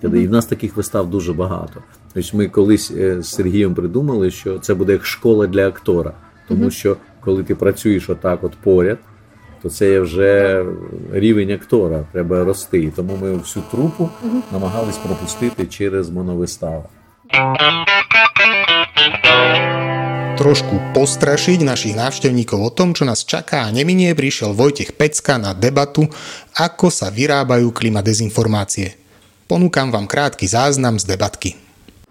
Тобто, 0.00 0.16
І 0.16 0.26
в 0.26 0.30
нас 0.30 0.46
таких 0.46 0.76
вистав 0.76 1.10
дуже 1.10 1.32
багато. 1.32 1.82
Тобто 2.14 2.36
ми 2.36 2.48
колись 2.48 2.90
е, 2.90 3.22
з 3.22 3.28
Сергієм 3.28 3.74
придумали, 3.74 4.30
що 4.30 4.58
це 4.58 4.74
буде 4.74 4.92
як 4.92 5.06
школа 5.06 5.46
для 5.46 5.68
актора. 5.68 6.12
Тому 6.48 6.70
що 6.70 6.96
коли 7.20 7.42
ти 7.42 7.54
працюєш 7.54 8.10
отак 8.10 8.44
от 8.44 8.52
поряд, 8.52 8.98
то 9.63 9.69
це 9.69 9.89
є 9.91 9.99
вже 9.99 10.65
рівень 11.11 11.51
актора, 11.51 12.03
треба 12.11 12.43
рости. 12.43 12.79
І 12.79 12.89
Тому 12.89 13.17
ми 13.21 13.35
всю 13.37 13.63
трупу 13.71 14.09
намагались 14.51 14.97
пропустити 14.97 15.65
через 15.65 16.09
моновиставу. 16.09 16.83
Trošku 20.39 20.95
postrašiť 20.95 21.67
našich 21.67 21.99
návštevníkov 21.99 22.59
o 22.63 22.71
tom, 22.71 22.95
čo 22.95 23.03
nás 23.03 23.27
čaká 23.27 23.67
a 23.67 23.73
neminie, 23.75 24.15
prišiel 24.15 24.55
Vojtech 24.55 24.95
Pecka 24.95 25.35
na 25.35 25.51
debatu, 25.51 26.07
ako 26.55 26.87
sa 26.87 27.11
vyrábajú 27.11 27.75
klima 27.75 27.99
dezinformácie. 27.99 28.95
Ponúkam 29.51 29.91
vám 29.91 30.07
krátky 30.07 30.47
záznam 30.47 30.95
z 30.95 31.03
debatky. 31.11 31.59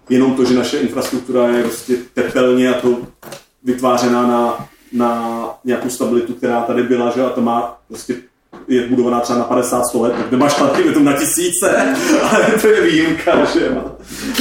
jenom 0.09 0.35
to, 0.35 0.45
že 0.45 0.55
naše 0.55 0.77
infrastruktura 0.79 1.49
je 1.49 1.63
prostě 1.63 1.97
tepelně 2.15 2.75
a 2.75 2.81
to 2.81 2.99
vytvářená 3.65 4.27
na, 4.27 4.69
na 4.94 5.44
nějakou 5.64 5.90
stabilitu, 5.90 6.34
která 6.34 6.62
tady 6.62 6.84
byla, 6.84 7.12
že 7.12 7.22
a 7.22 7.30
to 7.30 7.42
má 7.42 7.78
prostě 7.88 8.16
je 8.68 8.88
budovaná 8.88 9.20
třeba 9.20 9.40
na 9.40 9.50
50-100 9.50 10.02
let, 10.02 10.14
tak 10.18 10.32
nemáš 10.32 10.56
tam 10.56 11.04
na 11.04 11.14
tisíce, 11.14 11.96
ale 12.32 12.46
to 12.62 12.68
je 12.68 12.82
výjimka, 12.82 13.46
že 13.46 13.78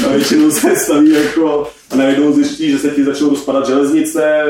a 0.06 0.08
většinou 0.08 0.50
se 0.50 0.76
staví 0.76 1.10
jako 1.10 1.68
a 1.90 1.96
najednou 1.96 2.32
zjistí, 2.32 2.70
že 2.70 2.78
se 2.78 2.90
ti 2.90 3.04
začnou 3.04 3.28
rozpadat 3.28 3.66
železnice, 3.66 4.44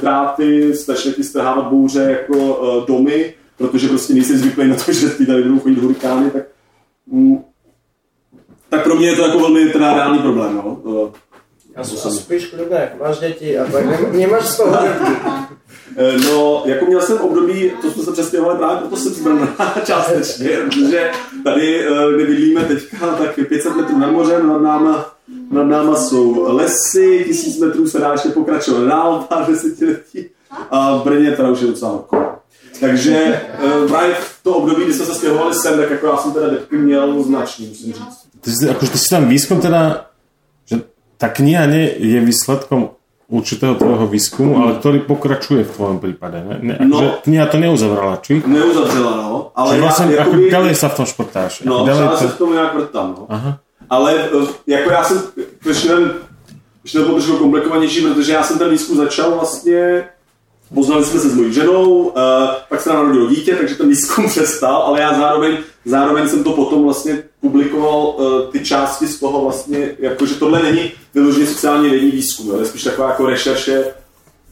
dráty, 0.00 0.74
začne 0.74 1.12
ti 1.12 1.24
strhávat 1.24 1.66
bouře 1.66 2.02
jako 2.02 2.60
eh, 2.62 2.86
domy, 2.86 3.34
protože 3.58 3.88
prostě 3.88 4.14
nejsi 4.14 4.38
zvyklý 4.38 4.68
na 4.68 4.76
to, 4.76 4.92
že 4.92 5.08
ti 5.08 5.26
tady 5.26 5.42
budou 5.42 5.58
chodit 5.58 5.78
hurikány, 5.78 6.30
tak 6.30 6.42
mm, 7.06 7.38
tak 8.68 8.84
pro 8.84 8.96
mě 8.96 9.08
je 9.08 9.16
to 9.16 9.22
jako 9.22 9.38
velmi 9.38 9.70
teda 9.70 9.94
reálný 9.94 10.18
problém. 10.18 10.56
No. 10.56 11.12
A, 11.76 11.80
a 11.80 12.10
spíš 12.10 12.46
klidně, 12.46 12.92
máš 13.00 13.18
děti 13.18 13.58
a 13.58 13.64
tak 13.72 13.86
nem- 13.86 14.16
nemáš 14.18 14.44
z 14.46 14.56
toho 14.56 14.76
děti. 14.82 15.12
Eh, 15.98 16.16
No, 16.24 16.62
jako 16.66 16.84
měl 16.86 17.00
jsem 17.00 17.18
období, 17.18 17.72
to 17.82 17.90
jsme 17.90 18.02
se 18.02 18.12
přestěhovali 18.12 18.58
právě 18.58 18.76
proto 18.78 18.96
jsem 18.96 19.12
z 19.12 19.20
Brna 19.20 19.48
částečně, 19.84 20.48
protože 20.48 21.10
tady, 21.44 21.86
eh, 21.86 22.14
kde 22.14 22.24
bydlíme 22.26 22.64
teďka, 22.64 23.06
tak 23.06 23.38
je 23.38 23.44
500 23.44 23.76
metrů 23.76 23.98
nad 23.98 24.10
mořem, 24.10 24.48
nad 24.48 24.58
náma, 24.62 25.14
nad 25.50 25.62
náma 25.62 25.94
jsou 25.96 26.52
lesy, 26.56 27.24
1000 27.26 27.58
metrů 27.58 27.88
se 27.88 27.98
dá 27.98 28.12
ještě 28.12 28.28
pokračovat 28.28 28.84
dál, 28.88 29.18
pár 29.28 29.46
desetiletí 29.46 30.26
a 30.70 30.96
v 30.96 31.04
Brně 31.04 31.30
teda 31.32 31.50
už 31.50 31.60
je 31.60 31.66
docela 31.66 31.90
horko. 31.90 32.24
Takže 32.80 33.42
eh, 33.64 33.88
právě 33.88 34.14
v 34.14 34.42
to 34.42 34.54
období, 34.54 34.84
kdy 34.84 34.92
jsme 34.94 35.06
se 35.06 35.14
stěhovali 35.14 35.54
sem, 35.54 35.78
tak 35.78 35.90
jako 35.90 36.06
já 36.06 36.16
jsem 36.16 36.32
teda 36.32 36.48
depky 36.48 36.76
měl 36.76 37.22
značný, 37.22 37.66
musím 37.66 37.92
říct. 37.92 38.18
Ty 38.40 38.50
si, 38.50 38.70
akože 38.70 38.92
ty 38.92 38.98
si 38.98 39.08
tam 39.10 39.28
výskum 39.28 39.60
teda, 39.60 40.05
tá 41.16 41.28
kniha 41.32 41.64
nie 41.66 41.86
je 41.96 42.20
výsledkom 42.20 42.96
určitého 43.26 43.74
tvojho 43.74 44.06
výskumu, 44.06 44.62
ale 44.62 44.78
ktorý 44.78 45.02
pokračuje 45.02 45.66
v 45.66 45.72
tvojom 45.74 45.98
prípade. 45.98 46.38
Ne? 46.46 46.56
Ne, 46.62 46.74
No. 46.86 47.02
no. 47.02 47.08
Kniha 47.26 47.46
to 47.50 47.58
neuzavrala, 47.58 48.22
či? 48.22 48.38
Neuzavřela, 48.46 49.12
no. 49.16 49.50
Ale 49.56 49.70
Čiže 49.74 49.82
vlastne 49.82 50.04
já, 50.14 50.22
ako 50.22 50.34
ďalej 50.46 50.74
sa 50.78 50.86
v 50.92 50.96
tom 51.02 51.06
šprtáš. 51.06 51.52
No, 51.66 51.82
ďalej 51.82 52.06
to... 52.08 52.16
se 52.16 52.28
v 52.28 52.38
tom 52.38 52.52
nějak 52.52 52.74
vrtám, 52.74 53.08
no. 53.18 53.26
Aha. 53.28 53.58
Ale 53.90 54.10
eh, 54.14 54.46
jako 54.66 54.90
já 54.90 55.04
jsem, 55.04 55.22
když 56.82 56.92
to 56.92 56.98
bylo 56.98 57.14
trošku 57.14 57.36
komplikovanější, 57.36 58.00
protože 58.00 58.32
já 58.32 58.42
jsem 58.42 58.58
ten 58.58 58.70
výzkum 58.70 58.96
začal 58.96 59.30
vlastně, 59.30 60.04
poznali 60.74 61.04
jsme 61.04 61.20
se 61.20 61.28
s 61.30 61.34
mojí 61.34 61.52
ženou, 61.52 61.90
uh, 61.90 62.12
pak 62.68 62.80
se 62.80 62.88
nám 62.88 62.98
narodilo 62.98 63.30
dítě, 63.30 63.56
takže 63.56 63.74
ten 63.74 63.88
výzkum 63.88 64.28
přestal, 64.28 64.82
ale 64.82 65.00
já 65.00 65.14
zároveň, 65.14 65.56
zároveň 65.84 66.28
jsem 66.28 66.44
to 66.44 66.52
potom 66.52 66.84
vlastně 66.84 67.22
publikoval 67.40 68.06
uh, 68.08 68.50
ty 68.50 68.64
části 68.64 69.06
z 69.06 69.20
toho 69.20 69.44
vlastně, 69.44 69.96
jako 69.98 70.26
že 70.26 70.34
tohle 70.34 70.62
není 70.62 70.92
vyloženě 71.14 71.46
sociálně 71.46 71.90
vědní 71.90 72.10
výzkum, 72.10 72.54
ale 72.54 72.64
spíš 72.64 72.84
taková 72.84 73.08
jako 73.08 73.26
rešerše, 73.26 73.84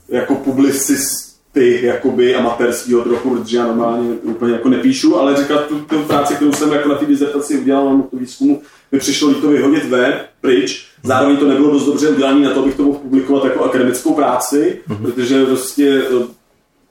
jako 0.09 0.35
publicisty, 0.35 1.81
jakoby 1.83 2.35
amatérského 2.35 3.03
trochu, 3.03 3.31
protože 3.31 3.57
já 3.57 3.67
normálně 3.67 4.09
úplně 4.23 4.53
jako 4.53 4.69
nepíšu, 4.69 5.17
ale 5.17 5.37
říkat 5.37 5.67
tu, 5.67 5.81
tu 5.81 6.03
práci, 6.03 6.35
kterou 6.35 6.53
jsem 6.53 6.73
jako 6.73 6.89
na 6.89 6.95
té 6.95 7.07
dizertaci 7.07 7.59
udělal, 7.59 7.99
na 7.99 8.03
tu 8.03 8.19
výzkumu, 8.19 8.63
mi 8.93 8.99
přišlo 8.99 9.29
líto 9.29 9.49
vyhodit 9.49 9.85
ven, 9.85 10.15
pryč. 10.41 10.87
Zároveň 11.03 11.37
to 11.37 11.49
nebylo 11.49 11.73
dost 11.73 11.87
dobře 11.87 12.09
udělané 12.09 12.49
na 12.49 12.55
to, 12.55 12.61
abych 12.61 12.75
to 12.75 12.83
mohl 12.83 12.99
publikovat 12.99 13.45
jako 13.45 13.65
akademickou 13.65 14.15
práci, 14.15 14.81
protože 15.03 15.45
prostě 15.45 16.03
eh, 16.11 16.27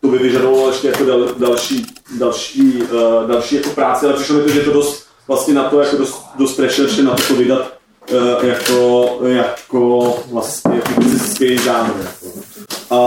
to 0.03 0.07
by 0.07 0.17
vyžadovalo 0.17 0.69
ještě 0.69 0.87
jako 0.87 1.05
dal, 1.05 1.27
další, 1.37 1.85
další, 2.17 2.73
uh, 2.81 3.27
další 3.27 3.55
jako 3.55 3.69
práce, 3.69 4.05
ale 4.05 4.15
přišlo 4.15 4.35
mi 4.35 4.43
to, 4.43 4.49
že 4.49 4.59
je 4.59 4.65
to 4.65 4.73
dost 4.73 5.02
vlastně 5.27 5.53
na 5.53 5.63
to, 5.63 5.79
jako 5.79 5.97
dost, 5.97 6.25
dost 6.37 6.59
rešerše 6.59 7.03
na 7.03 7.15
to, 7.27 7.35
vydat 7.35 7.73
uh, 8.11 8.45
jako, 8.45 9.19
jako 9.23 10.13
vlastně 10.31 10.81
publicistický 10.95 11.57
žánr. 11.57 11.93
A, 12.89 12.97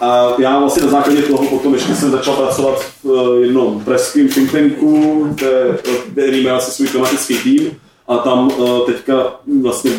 a, 0.00 0.34
já 0.38 0.60
vlastně 0.60 0.82
na 0.82 0.90
základě 0.90 1.22
toho 1.22 1.46
potom 1.46 1.74
ještě 1.74 1.94
jsem 1.94 2.10
začal 2.10 2.36
pracovat 2.36 2.80
v 2.80 3.04
uh, 3.04 3.42
jednom 3.42 3.84
pražském 3.84 4.28
think 4.28 4.52
tanku, 4.52 5.24
kde, 5.34 5.78
který 6.12 6.40
měl 6.40 6.56
asi 6.56 6.70
svůj 6.70 6.88
klimatický 6.88 7.38
tým 7.38 7.70
a 8.08 8.18
tam 8.18 8.48
uh, 8.48 8.86
teďka 8.86 9.14
vlastně 9.62 9.90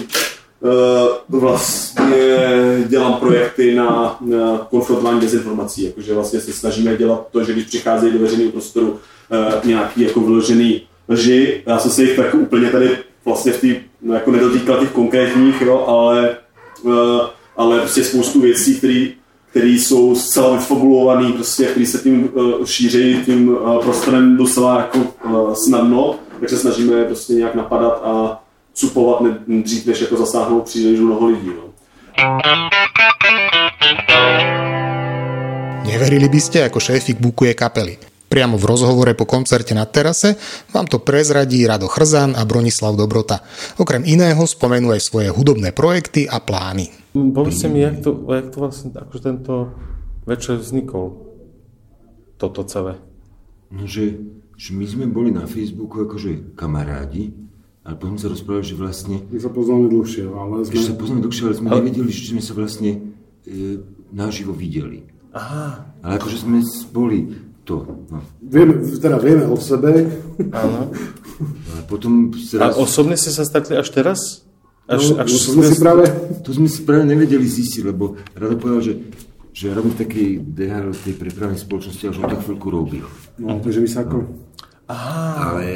Uh, 0.62 1.40
vlastně 1.40 2.86
dělám 2.88 3.14
projekty 3.14 3.76
na, 3.76 4.18
na 4.22 4.68
konfrontování 4.70 5.20
dezinformací, 5.20 5.84
jakože 5.84 6.14
vlastně 6.14 6.40
se 6.42 6.54
snažíme 6.54 6.98
dělat 6.98 7.28
to, 7.32 7.44
že 7.44 7.54
když 7.54 7.66
přicházejí 7.66 8.14
do 8.14 8.20
veřejného 8.20 8.52
prostoru 8.52 8.88
uh, 8.92 9.66
nějaký 9.66 10.02
jako 10.02 10.20
vyložený 10.20 10.82
lži, 11.10 11.64
já 11.66 11.80
jsem 11.80 11.92
se 11.92 12.04
jich 12.04 12.16
tak 12.16 12.34
úplně 12.34 12.70
tady 12.70 12.98
vlastně 13.26 13.52
v 13.52 13.62
tý, 13.62 13.76
no, 14.02 14.14
jako 14.14 14.32
nedotýkal 14.32 14.78
těch 14.78 14.92
konkrétních, 14.92 15.62
jo, 15.62 15.86
ale, 15.88 16.38
uh, 16.82 16.94
ale 17.58 17.80
prostě 17.80 18.04
spoustu 18.04 18.42
věcí, 18.42 18.76
které 19.50 19.70
jsou 19.70 20.16
zcela 20.16 20.56
vyfabulované, 20.56 21.32
prostě, 21.32 21.66
které 21.66 21.86
se 21.86 21.98
tím 21.98 22.30
uh, 22.34 22.66
šíří 22.66 23.22
tím 23.26 23.50
uh, 23.50 23.84
prostorem 23.84 24.38
docela 24.38 24.78
jako 24.78 24.98
uh, 24.98 25.54
snadno, 25.54 26.16
tak 26.40 26.50
se 26.50 26.58
snažíme 26.58 27.04
prostě 27.04 27.34
nějak 27.34 27.56
napadat 27.56 28.02
a 28.04 28.44
supovat 28.74 29.22
ne, 29.22 29.38
dřív, 29.48 29.86
než 29.86 30.02
jako 30.02 30.18
zasáhnout 30.18 30.64
příliš 30.64 31.00
mnoho 31.00 31.28
lidí. 31.28 31.52
No. 31.58 31.64
Neverili 35.88 36.30
by 36.30 36.40
ste, 36.42 36.66
ako 36.66 36.80
šéfik 36.80 37.18
bukuje 37.18 37.54
kapely. 37.54 37.98
Priamo 38.28 38.60
v 38.60 38.68
rozhovore 38.68 39.16
po 39.16 39.24
koncerte 39.24 39.72
na 39.72 39.88
terase 39.88 40.36
vám 40.76 40.84
to 40.84 41.00
prezradí 41.00 41.64
Rado 41.64 41.88
Chrzan 41.88 42.36
a 42.36 42.44
Bronislav 42.44 43.00
Dobrota. 43.00 43.40
Okrem 43.80 44.04
iného 44.04 44.44
spomenú 44.44 44.92
aj 44.92 45.00
svoje 45.00 45.32
hudobné 45.32 45.72
projekty 45.72 46.28
a 46.28 46.44
plány. 46.44 46.92
Povedzte 47.16 47.72
mi, 47.72 47.88
jak 47.88 48.04
to, 48.04 48.28
jak 48.28 48.52
to 48.52 48.58
vlastne, 48.60 48.92
akože 48.92 49.22
tento 49.24 49.72
večer 50.28 50.60
vznikol, 50.60 51.24
toto 52.36 52.68
celé. 52.68 53.00
No, 53.72 53.88
že, 53.88 54.20
že 54.60 54.76
my 54.76 54.84
sme 54.84 55.06
boli 55.08 55.32
na 55.32 55.48
Facebooku 55.48 56.04
akože 56.04 56.52
kamarádi, 56.60 57.32
ale 57.88 57.96
potom 57.96 58.20
sa 58.20 58.28
rozprávali, 58.28 58.68
že 58.68 58.76
vlastne, 58.76 59.24
My 59.32 59.40
sa 59.40 59.48
poznáme 59.48 59.88
dlhšie, 59.88 60.28
ale 60.28 60.68
že 60.68 60.84
sa 60.84 60.92
sme... 60.92 61.00
poznáme 61.00 61.22
dlhšie, 61.24 61.44
ale 61.48 61.56
sme 61.56 61.68
ale... 61.72 61.80
nevedeli, 61.80 62.12
že 62.12 62.36
sme 62.36 62.44
sa 62.44 62.52
vlastne 62.52 62.92
e, 63.48 63.80
naživo 64.12 64.52
videli. 64.52 65.08
Aha, 65.32 65.96
Ale 66.04 66.20
akože 66.20 66.44
sme 66.44 66.60
boli 66.92 67.47
to. 67.68 67.84
No. 68.08 68.24
Vieme, 68.40 68.80
teda 68.96 69.20
vieme 69.20 69.44
o 69.44 69.60
sebe, 69.60 70.08
áno. 70.56 70.88
A 71.76 71.84
potom 71.86 72.32
A 72.32 72.40
sa 72.40 72.72
raz, 72.72 72.80
osobne 72.80 73.20
ste 73.20 73.30
sa 73.36 73.44
stretli 73.44 73.76
až 73.76 73.92
teraz? 73.92 74.48
no, 74.88 74.96
no, 74.96 75.28
to 75.28 75.36
sme 75.36 75.68
si 75.68 75.76
práve... 75.76 76.04
to 76.48 76.50
sme 76.56 76.72
si 76.72 76.88
práve 76.88 77.04
nevedeli 77.04 77.44
zistiť, 77.44 77.84
lebo 77.84 78.16
Rado 78.32 78.56
povedal, 78.56 78.80
že, 78.88 78.94
že 79.52 79.68
ja 79.68 79.76
robím 79.76 80.00
takej 80.00 80.48
DHL, 80.48 80.96
tej 80.96 81.16
prepravnej 81.20 81.60
spoločnosti, 81.60 82.04
ale 82.08 82.16
že 82.16 82.22
on 82.24 82.32
tak 82.32 82.42
chvíľku 82.48 82.68
robil. 82.72 83.06
No, 83.36 83.60
takže 83.60 83.84
my 83.84 83.90
sa 83.92 84.08
ako... 84.08 84.18
Ale 84.88 85.68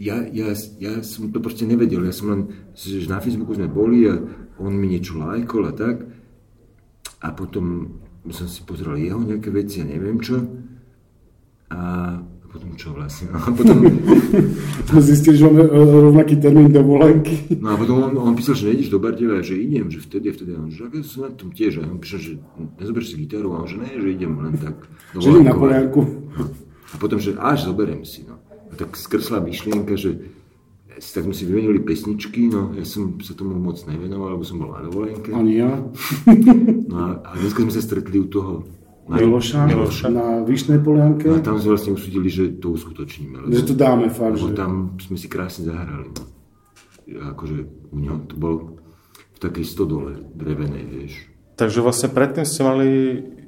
ja, 0.00 0.24
ja, 0.32 0.56
ja 0.80 0.92
som 1.04 1.28
to 1.28 1.44
proste 1.44 1.68
nevedel. 1.68 2.00
Ja 2.08 2.14
som 2.16 2.32
len, 2.32 2.40
že 2.72 3.04
na 3.04 3.20
Facebooku 3.20 3.52
sme 3.52 3.68
boli 3.68 4.08
a 4.08 4.16
on 4.56 4.72
mi 4.72 4.96
niečo 4.96 5.20
lajkol 5.20 5.68
a 5.68 5.72
tak. 5.76 6.08
A 7.20 7.28
potom 7.36 7.98
som 8.32 8.48
si 8.48 8.64
pozrel 8.64 8.96
jeho 8.96 9.20
nejaké 9.20 9.52
veci 9.52 9.82
a 9.82 9.88
neviem 9.90 10.16
čo. 10.24 10.40
A 11.68 11.78
potom 12.48 12.72
čo 12.80 12.96
vlastne? 12.96 13.28
A 13.36 13.52
potom, 13.52 13.84
Sme 14.88 15.00
zistili, 15.04 15.36
že 15.36 15.44
máme 15.44 15.68
e, 15.68 15.80
rovnaký 16.08 16.40
termín 16.40 16.72
dovolenky. 16.72 17.60
no 17.60 17.72
a 17.72 17.76
potom 17.76 18.08
on, 18.08 18.12
on 18.16 18.32
písal, 18.32 18.56
že 18.56 18.72
nejdeš 18.72 18.88
do 18.88 18.98
Bardeva, 18.98 19.44
že 19.44 19.60
idem, 19.60 19.92
že 19.92 20.00
vtedy 20.00 20.32
a 20.32 20.32
vtedy. 20.32 20.50
A 20.56 20.64
on, 20.64 20.72
že 20.72 20.88
aké 20.88 21.04
som 21.04 21.28
na 21.28 21.32
tom 21.36 21.52
tiež. 21.52 21.84
A 21.84 21.86
on 21.86 22.00
písal, 22.00 22.20
že 22.24 22.32
nezoberieš 22.80 23.08
si 23.12 23.16
gitaru. 23.20 23.52
A 23.52 23.62
on, 23.62 23.68
že 23.68 23.76
ne, 23.76 23.90
že 23.92 24.08
idem 24.08 24.32
len 24.40 24.54
tak. 24.56 24.76
Že 25.12 25.28
idem 25.38 25.44
na 25.44 25.56
poriadku. 25.56 26.00
A 26.88 26.94
potom, 26.96 27.20
že 27.20 27.36
až 27.36 27.68
zoberiem 27.68 28.08
si, 28.08 28.24
no. 28.24 28.40
A 28.48 28.74
tak 28.80 28.96
skrsla 28.96 29.44
myšlienka, 29.44 29.92
že 30.00 30.16
tak 30.98 31.30
sme 31.30 31.34
si 31.36 31.46
vymenili 31.46 31.78
pesničky, 31.78 32.50
no 32.50 32.74
ja 32.74 32.82
som 32.82 33.22
sa 33.22 33.30
tomu 33.30 33.54
moc 33.54 33.78
nevenoval, 33.86 34.34
lebo 34.34 34.42
som 34.42 34.58
bol 34.58 34.74
na 34.74 34.82
dovolenke. 34.82 35.30
Ani 35.30 35.62
ja. 35.62 35.78
No 36.90 36.96
a, 36.98 37.08
a 37.22 37.30
dneska 37.38 37.62
sme 37.62 37.70
sa 37.70 37.78
stretli 37.78 38.18
u 38.18 38.26
toho 38.26 38.66
Miloša, 39.08 39.64
Miloša. 39.64 40.06
na 40.12 40.44
Vyšnej 40.44 40.84
Polianke. 40.84 41.32
A 41.32 41.40
tam 41.40 41.56
sme 41.56 41.74
vlastne 41.74 41.96
usúdili, 41.96 42.28
že 42.28 42.52
to 42.60 42.76
uskutočníme. 42.76 43.48
Že 43.48 43.72
to 43.72 43.74
dáme 43.74 44.12
fakt, 44.12 44.36
lebo 44.36 44.52
že... 44.52 44.56
tam 44.56 45.00
sme 45.00 45.16
si 45.16 45.26
krásne 45.32 45.72
zahrali. 45.72 46.12
No. 46.12 46.24
Akože 47.32 47.64
u 47.88 47.98
ňom 48.04 48.28
to 48.28 48.34
bol 48.36 48.54
v 49.08 49.38
takej 49.40 49.64
stodole 49.64 50.20
drevenej, 50.36 50.84
vieš. 50.84 51.14
Takže 51.58 51.82
vlastne 51.82 52.06
predtým 52.14 52.46
ste 52.46 52.62
mali 52.62 52.88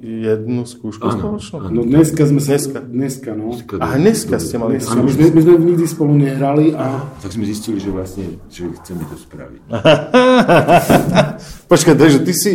jednu 0.03 0.67
skúšku 0.67 0.99
Áno, 1.07 1.39
spoločnú? 1.39 1.55
áno. 1.63 1.79
No 1.79 1.81
dneska 1.87 2.27
sme 2.27 2.43
sa... 2.43 2.59
Dneska. 2.59 2.79
Dneska, 2.83 3.29
no. 3.39 3.55
A 3.79 3.95
dneska 3.95 4.35
ste 4.35 4.59
mali 4.59 4.83
Dneska. 4.83 4.99
My 4.99 5.11
sme, 5.15 5.31
my 5.31 5.41
sme 5.45 5.53
nikdy 5.63 5.85
spolu 5.87 6.19
nehrali 6.19 6.75
a... 6.75 7.07
Tak 7.23 7.31
sme 7.31 7.47
zistili, 7.47 7.79
že 7.79 7.87
vlastne, 7.87 8.35
že 8.51 8.67
chceme 8.83 9.07
to 9.07 9.15
spraviť. 9.15 9.61
Počkaj, 11.71 11.95
takže 11.95 12.19
ty 12.27 12.33
si 12.35 12.53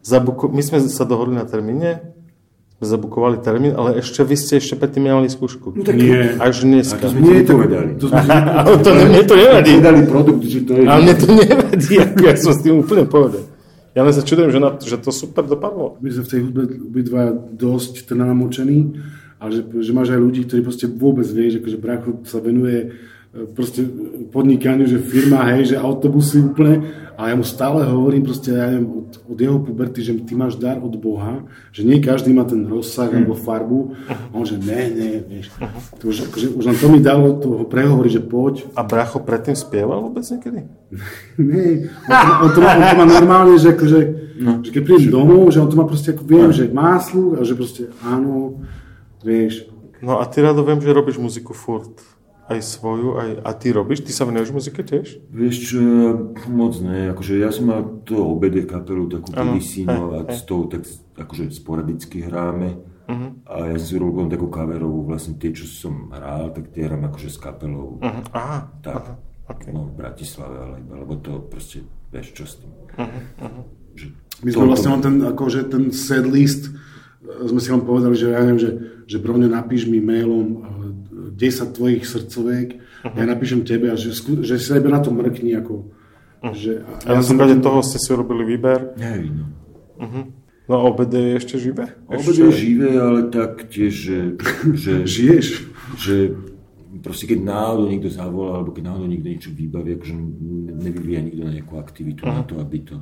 zabuko... 0.00 0.48
My 0.48 0.64
sme 0.64 0.80
sa 0.88 1.04
dohodli 1.04 1.36
na 1.36 1.44
termíne, 1.44 2.13
zabukovali 2.82 3.38
termín, 3.38 3.72
ale 3.78 4.02
ešte 4.02 4.26
vy 4.26 4.34
ste 4.34 4.58
ešte 4.58 4.74
predtým 4.74 5.06
mali 5.06 5.30
skúšku. 5.30 5.78
No, 5.78 5.82
tak 5.86 5.94
Nie. 5.94 6.34
Až 6.42 6.66
dneska. 6.66 6.98
To 6.98 7.14
sme 7.14 7.20
ti 7.22 7.32
nepovedali. 7.46 7.90
To 8.02 8.06
sme, 8.10 8.22
to, 8.84 8.90
mne 8.90 9.22
to 9.22 9.34
nevadí. 9.38 9.72
Dali 9.78 10.02
produkt, 10.06 10.42
že 10.42 10.60
to 10.66 10.72
je... 10.78 10.84
Ale 10.84 11.00
mne 11.06 11.14
to 11.14 11.26
nevadí, 11.30 11.92
ako 12.04 12.20
ja 12.26 12.34
som 12.34 12.52
s 12.52 12.60
tým 12.60 12.74
úplne 12.82 13.04
povedal. 13.06 13.44
Ja 13.94 14.02
len 14.02 14.10
sa 14.10 14.26
čudujem, 14.26 14.50
že, 14.50 14.58
na, 14.58 14.74
že 14.82 14.98
to 14.98 15.14
super 15.14 15.46
dopadlo. 15.46 16.02
my 16.02 16.08
sme 16.10 16.26
v 16.26 16.30
tej 16.34 16.40
hudbe 16.42 16.62
obidva 16.66 17.30
dosť 17.54 18.10
teda 18.10 18.26
namočení, 18.26 18.98
ale 19.38 19.50
že, 19.54 19.62
že 19.70 19.94
máš 19.94 20.10
aj 20.10 20.20
ľudí, 20.20 20.40
ktorí 20.50 20.66
proste 20.66 20.90
vôbec 20.90 21.30
vieš, 21.30 21.62
akože 21.62 21.78
Bracho 21.78 22.10
sa 22.26 22.42
venuje 22.42 22.90
proste 23.54 23.82
podnikaniu, 24.30 24.86
že 24.86 25.02
firma, 25.02 25.42
hej, 25.50 25.74
že 25.74 25.76
autobusy 25.76 26.38
úplne, 26.38 27.04
a 27.14 27.30
ja 27.30 27.34
mu 27.38 27.46
stále 27.46 27.86
hovorím 27.86 28.26
proste, 28.26 28.50
ja 28.50 28.66
neviem, 28.66 29.06
od, 29.06 29.10
od 29.30 29.38
jeho 29.38 29.58
puberty, 29.62 30.02
že 30.02 30.18
ty 30.26 30.34
máš 30.34 30.58
dar 30.58 30.82
od 30.82 30.90
Boha, 30.98 31.46
že 31.70 31.86
nie 31.86 32.02
každý 32.02 32.34
má 32.34 32.42
ten 32.42 32.66
rozsah 32.66 33.06
alebo 33.06 33.38
farbu, 33.38 33.94
a 34.10 34.34
on 34.34 34.42
že 34.42 34.58
ne, 34.58 34.82
ne, 34.90 35.10
vieš. 35.22 35.54
To 36.02 36.10
už, 36.10 36.30
akože, 36.30 36.46
už 36.58 36.64
len 36.66 36.76
to 36.78 36.86
mi 36.90 36.98
dalo 36.98 37.38
toho 37.38 37.62
prehovoriť, 37.70 38.12
že 38.18 38.22
poď, 38.22 38.54
A 38.74 38.82
Bracho 38.82 39.22
predtým 39.22 39.54
spieval 39.54 40.02
vôbec 40.02 40.26
niekedy? 40.26 40.66
Nie, 41.38 41.86
on 42.10 42.14
to, 42.18 42.30
on 42.34 42.50
to, 42.50 42.60
má, 42.62 42.70
on 42.74 42.86
to 42.86 42.96
má 42.98 43.06
normálne, 43.06 43.54
že, 43.62 43.78
akože, 43.78 44.00
no. 44.42 44.52
že 44.66 44.70
keď 44.74 44.82
prídem 44.82 45.10
domov, 45.14 45.54
že 45.54 45.62
on 45.62 45.70
to 45.70 45.78
má 45.78 45.86
proste, 45.86 46.10
ako 46.10 46.22
viem, 46.26 46.50
že 46.50 46.66
má 46.66 46.98
sluch 46.98 47.38
a 47.38 47.46
že 47.46 47.54
proste 47.54 47.82
áno, 48.02 48.58
vieš. 49.22 49.70
No 50.02 50.18
a 50.18 50.26
ty 50.26 50.42
rado 50.42 50.66
viem, 50.66 50.82
že 50.82 50.90
robíš 50.90 51.22
muziku 51.22 51.54
furt. 51.54 51.94
Aj 52.44 52.60
svoju, 52.60 53.16
aj... 53.16 53.30
A 53.40 53.50
ty 53.56 53.72
robíš? 53.72 54.04
Ty 54.04 54.12
sa 54.12 54.28
venuješ 54.28 54.52
muzike 54.52 54.84
tiež? 54.84 55.16
Vieš 55.32 55.56
čo, 55.64 55.80
moc 56.46 56.76
ne, 56.78 57.08
akože 57.08 57.40
ja 57.40 57.48
som 57.48 57.72
mal 57.72 57.80
to 58.04 58.20
OBD 58.20 58.68
kapelu 58.68 59.08
takú 59.08 59.32
kedysi, 59.32 59.88
no 59.88 60.12
a 60.12 60.28
s 60.28 60.44
tou 60.44 60.68
tak 60.68 60.84
akože 61.16 61.48
sporadicky 61.48 62.20
hráme. 62.20 62.84
Mhm. 63.04 63.44
A 63.44 63.72
ja 63.72 63.78
si 63.80 63.96
urobil 63.96 64.28
takú 64.28 64.48
kaverovú, 64.48 65.04
vlastne 65.04 65.36
tie, 65.36 65.52
čo 65.52 65.64
som 65.64 66.08
hral, 66.08 66.52
tak 66.52 66.72
tie 66.72 66.84
hrám 66.84 67.08
akože 67.08 67.28
s 67.28 67.38
kapelou. 67.40 67.96
Mhm. 68.00 68.20
Aha, 68.32 68.58
Tak, 68.80 68.92
aha, 68.96 69.12
ok. 69.48 69.62
no 69.72 69.88
v 69.88 69.92
Bratislave, 69.96 70.56
ale, 70.56 70.76
lebo 70.84 71.16
to 71.16 71.40
proste, 71.44 71.84
vieš 72.12 72.32
čo 72.32 72.44
s 72.44 72.54
tým. 72.60 72.72
Mhm, 73.00 73.20
Že, 73.94 74.06
My 74.42 74.50
sme 74.50 74.64
vlastne 74.66 74.90
len 74.90 75.00
ten, 75.00 75.16
akože 75.22 75.60
ten 75.70 75.84
set 75.94 76.26
list, 76.26 76.74
sme 77.24 77.60
si 77.60 77.68
len 77.72 77.82
povedali, 77.82 78.14
že 78.14 78.30
ja 78.30 78.40
neviem, 78.44 78.60
že, 78.60 78.70
že 79.08 79.16
Brone 79.18 79.48
napíš 79.48 79.88
mi 79.88 79.98
mailom 79.98 80.60
10 81.32 81.40
e, 81.40 81.72
tvojich 81.72 82.04
srdcoviek, 82.04 82.68
uh-huh. 82.76 83.16
ja 83.16 83.24
napíšem 83.24 83.64
tebe 83.64 83.88
a 83.90 83.96
že, 83.96 84.12
že 84.44 84.54
si 84.60 84.70
na 84.72 85.00
to 85.00 85.10
mrkni 85.10 85.56
ako... 85.56 85.88
Uh-huh. 86.44 86.52
Že, 86.52 86.84
a, 86.84 86.92
a 87.00 87.08
ja 87.16 87.20
na 87.20 87.24
základe 87.24 87.56
toho 87.64 87.80
ste 87.80 87.96
si 87.96 88.08
urobili 88.12 88.44
výber? 88.44 88.92
Neviem. 89.00 89.48
Uh-huh. 89.96 90.24
No 90.64 90.72
a 90.80 90.80
obede 90.88 91.20
je 91.20 91.32
ešte 91.36 91.56
živé? 91.60 91.92
Obede 92.08 92.48
je 92.48 92.52
živé, 92.52 92.92
ale 92.96 93.28
tak 93.28 93.68
tiež, 93.68 93.92
že... 93.92 94.18
že 94.72 94.92
Žiješ? 95.12 95.46
Že 96.00 96.16
proste 97.04 97.28
keď 97.28 97.38
náhodou 97.44 97.88
niekto 97.88 98.08
zavolá, 98.08 98.60
alebo 98.60 98.72
keď 98.72 98.92
náhodou 98.92 99.08
niekto 99.08 99.28
niečo 99.28 99.50
vybaví, 99.52 99.96
akože 99.96 100.14
nevyvíja 100.84 101.20
nikto 101.20 101.42
na 101.44 101.52
nejakú 101.56 101.74
aktivitu 101.80 102.24
uh-huh. 102.24 102.36
na 102.36 102.42
to, 102.44 102.60
aby 102.60 102.78
to... 102.84 102.96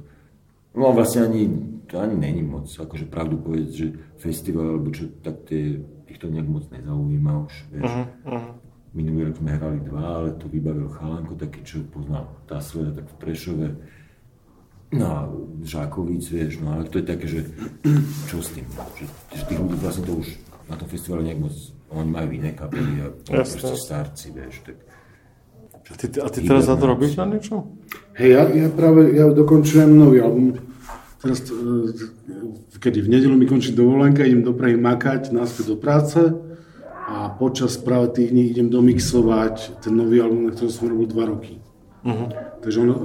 No 0.72 0.92
vlastne 0.96 1.28
ani, 1.28 1.42
to 1.84 2.00
ani 2.00 2.16
není 2.16 2.40
moc, 2.40 2.64
akože 2.68 3.04
pravdu 3.12 3.36
povedať, 3.36 3.70
že 3.70 3.86
festival, 4.16 4.76
alebo 4.76 4.88
čo, 4.88 5.12
tak 5.20 5.44
tie, 5.44 5.84
týchto 6.08 6.32
nejak 6.32 6.48
moc 6.48 6.64
nezaujíma 6.72 7.32
už, 7.44 7.54
vieš. 7.76 7.92
Uh-huh. 8.24 8.56
Minulý 8.92 9.32
rok 9.32 9.36
sme 9.40 9.56
hrali 9.56 9.78
dva, 9.84 10.04
ale 10.20 10.28
to 10.36 10.48
vybavil 10.48 10.88
chalanko, 10.92 11.36
taký, 11.36 11.60
čo 11.64 11.84
poznal 11.88 12.28
tá 12.48 12.60
sveda, 12.60 12.96
tak 12.96 13.08
v 13.08 13.16
Prešove. 13.20 13.68
No 14.92 15.04
a 15.08 15.18
Žákovic, 15.64 16.24
vieš, 16.28 16.60
no 16.60 16.76
ale 16.76 16.84
to 16.88 17.00
je 17.00 17.06
také, 17.08 17.26
že 17.28 17.40
čo 18.28 18.44
s 18.44 18.52
tým, 18.52 18.68
že, 18.96 19.04
že 19.32 19.42
tých 19.48 19.60
ľudí 19.60 19.76
vlastne 19.80 20.04
to 20.04 20.20
už 20.20 20.28
na 20.68 20.76
tom 20.76 20.88
festivale 20.88 21.24
nejak 21.24 21.40
moc 21.40 21.56
oni 21.92 22.08
majú 22.08 22.28
iné 22.32 22.50
kapely 22.56 23.04
a 23.04 23.12
proste 23.12 23.76
starci, 23.76 24.32
vieš, 24.32 24.64
tak... 24.64 24.76
A 25.90 25.94
ty, 25.98 26.06
a 26.20 26.28
ty 26.30 26.38
teraz 26.46 26.70
za 26.70 26.76
to 26.78 26.86
robíš 26.86 27.18
na 27.18 27.26
niečo? 27.26 27.66
Hej, 28.14 28.30
ja, 28.30 28.42
ja 28.46 28.68
práve, 28.70 29.12
ja 29.16 29.26
dokončujem 29.32 29.90
nový 29.90 30.22
album. 30.22 30.54
Teraz, 31.18 31.42
e, 31.48 32.78
kedy 32.78 33.02
v 33.02 33.08
nedelu 33.08 33.34
mi 33.34 33.46
končí 33.46 33.74
dovolenka, 33.74 34.22
idem 34.22 34.46
do 34.46 34.54
Prahy 34.54 34.78
makať, 34.78 35.34
náspäť 35.34 35.74
do 35.74 35.76
práce 35.78 36.18
a 37.08 37.30
počas 37.34 37.78
práve 37.78 38.14
tých 38.14 38.30
dní 38.30 38.50
idem 38.50 38.68
domixovať 38.70 39.82
ten 39.82 39.94
nový 39.94 40.22
album, 40.22 40.48
na 40.48 40.54
ktorom 40.54 40.72
som 40.72 40.90
robil 40.90 41.06
dva 41.10 41.24
roky. 41.30 41.58
Uh-huh. 42.02 42.28
Takže 42.62 42.76
on, 42.82 42.90
e, 42.90 42.96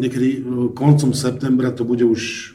niekedy 0.00 0.28
e, 0.32 0.40
koncom 0.72 1.12
septembra 1.12 1.72
to 1.72 1.84
bude 1.84 2.04
už 2.04 2.54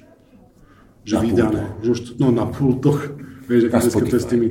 že 1.06 1.16
na 1.16 1.22
vydané. 1.22 1.64
Že 1.86 1.90
už, 1.92 2.00
no 2.18 2.34
na 2.34 2.50
pultoch. 2.50 3.14
Vieš, 3.46 3.70
na 3.70 3.78
Spotify. 3.78 4.18
s 4.18 4.26
tými, 4.26 4.48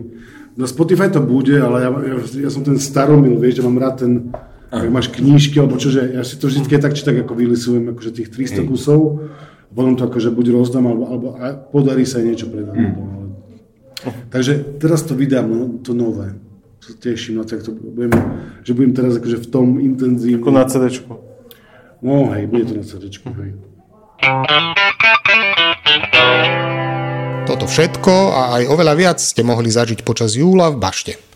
na 0.54 0.66
Spotify 0.70 1.10
to 1.10 1.18
bude, 1.18 1.58
ale 1.58 1.82
ja, 1.82 1.90
ja, 1.90 2.16
ja 2.46 2.50
som 2.50 2.62
ten 2.62 2.78
staromil, 2.78 3.42
vieš, 3.42 3.58
že 3.58 3.66
mám 3.66 3.74
rád 3.82 4.06
ten, 4.06 4.30
ak 4.74 4.90
máš 4.90 5.08
knížky, 5.14 5.62
alebo 5.62 5.78
čože, 5.78 6.18
ja 6.18 6.26
si 6.26 6.34
to 6.34 6.50
vždy 6.50 6.66
tak 6.82 6.98
či 6.98 7.06
tak 7.06 7.22
ako 7.22 7.38
vylisujem, 7.38 7.94
akože 7.94 8.10
tých 8.10 8.28
300 8.34 8.62
Hej. 8.62 8.66
kusov, 8.66 9.30
potom 9.70 9.94
to 9.94 10.06
akože 10.10 10.34
buď 10.34 10.46
rozdám, 10.50 10.86
alebo, 10.90 11.04
alebo 11.06 11.26
a 11.38 11.54
podarí 11.54 12.02
sa 12.02 12.18
aj 12.18 12.24
niečo 12.26 12.46
predať. 12.50 12.74
Hmm. 12.74 13.14
Takže 14.28 14.82
teraz 14.82 15.06
to 15.06 15.14
vydám, 15.14 15.46
no, 15.46 15.78
to 15.80 15.94
nové. 15.96 16.36
Sa 16.84 16.92
teším 17.00 17.40
na 17.40 17.48
to, 17.48 17.56
to 17.56 17.72
budem, 17.72 18.12
že 18.60 18.76
budem 18.76 18.92
teraz 18.92 19.16
akože 19.16 19.40
v 19.40 19.48
tom 19.48 19.80
intenzívne. 19.80 20.42
Ako 20.42 20.52
na 20.52 20.64
CDčku. 20.68 21.12
No 22.04 22.28
hej, 22.36 22.44
bude 22.44 22.68
to 22.68 22.74
na 22.76 22.84
CDčku, 22.84 23.32
hej. 23.40 23.56
Toto 27.44 27.64
všetko 27.68 28.12
a 28.36 28.40
aj 28.60 28.62
oveľa 28.68 28.94
viac 28.96 29.18
ste 29.20 29.40
mohli 29.40 29.72
zažiť 29.72 30.04
počas 30.04 30.36
júla 30.36 30.68
v 30.72 30.80
Bašte. 30.80 31.33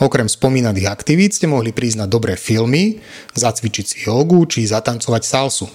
Okrem 0.00 0.32
spomínaných 0.32 0.88
aktivít 0.88 1.36
ste 1.36 1.44
mohli 1.44 1.76
prísť 1.76 2.00
na 2.00 2.06
dobré 2.08 2.32
filmy, 2.32 3.04
zacvičiť 3.36 3.84
si 3.84 3.96
jogu 4.08 4.40
či 4.48 4.64
zatancovať 4.64 5.22
salsu. 5.28 5.68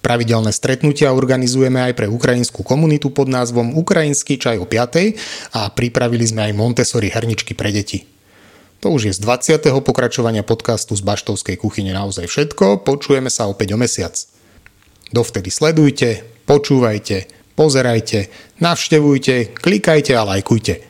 Pravidelné 0.00 0.48
stretnutia 0.48 1.12
organizujeme 1.12 1.76
aj 1.76 1.92
pre 1.92 2.08
ukrajinskú 2.08 2.64
komunitu 2.64 3.12
pod 3.12 3.28
názvom 3.28 3.76
Ukrajinský 3.76 4.40
čaj 4.40 4.56
o 4.56 4.64
5. 4.64 5.60
a 5.60 5.68
pripravili 5.76 6.24
sme 6.24 6.48
aj 6.48 6.56
Montessori 6.56 7.12
herničky 7.12 7.52
pre 7.52 7.68
deti. 7.68 8.08
To 8.80 8.96
už 8.96 9.12
je 9.12 9.16
z 9.16 9.20
20. 9.20 9.60
pokračovania 9.84 10.40
podcastu 10.40 10.96
z 10.96 11.04
Baštovskej 11.04 11.60
kuchyne 11.60 11.92
naozaj 11.92 12.32
všetko, 12.32 12.80
počujeme 12.80 13.28
sa 13.28 13.44
opäť 13.44 13.76
o 13.76 13.78
mesiac. 13.78 14.16
Dovtedy 15.12 15.52
sledujte, 15.52 16.24
počúvajte, 16.48 17.28
pozerajte, 17.60 18.32
navštevujte, 18.56 19.52
klikajte 19.52 20.16
a 20.16 20.24
lajkujte. 20.24 20.89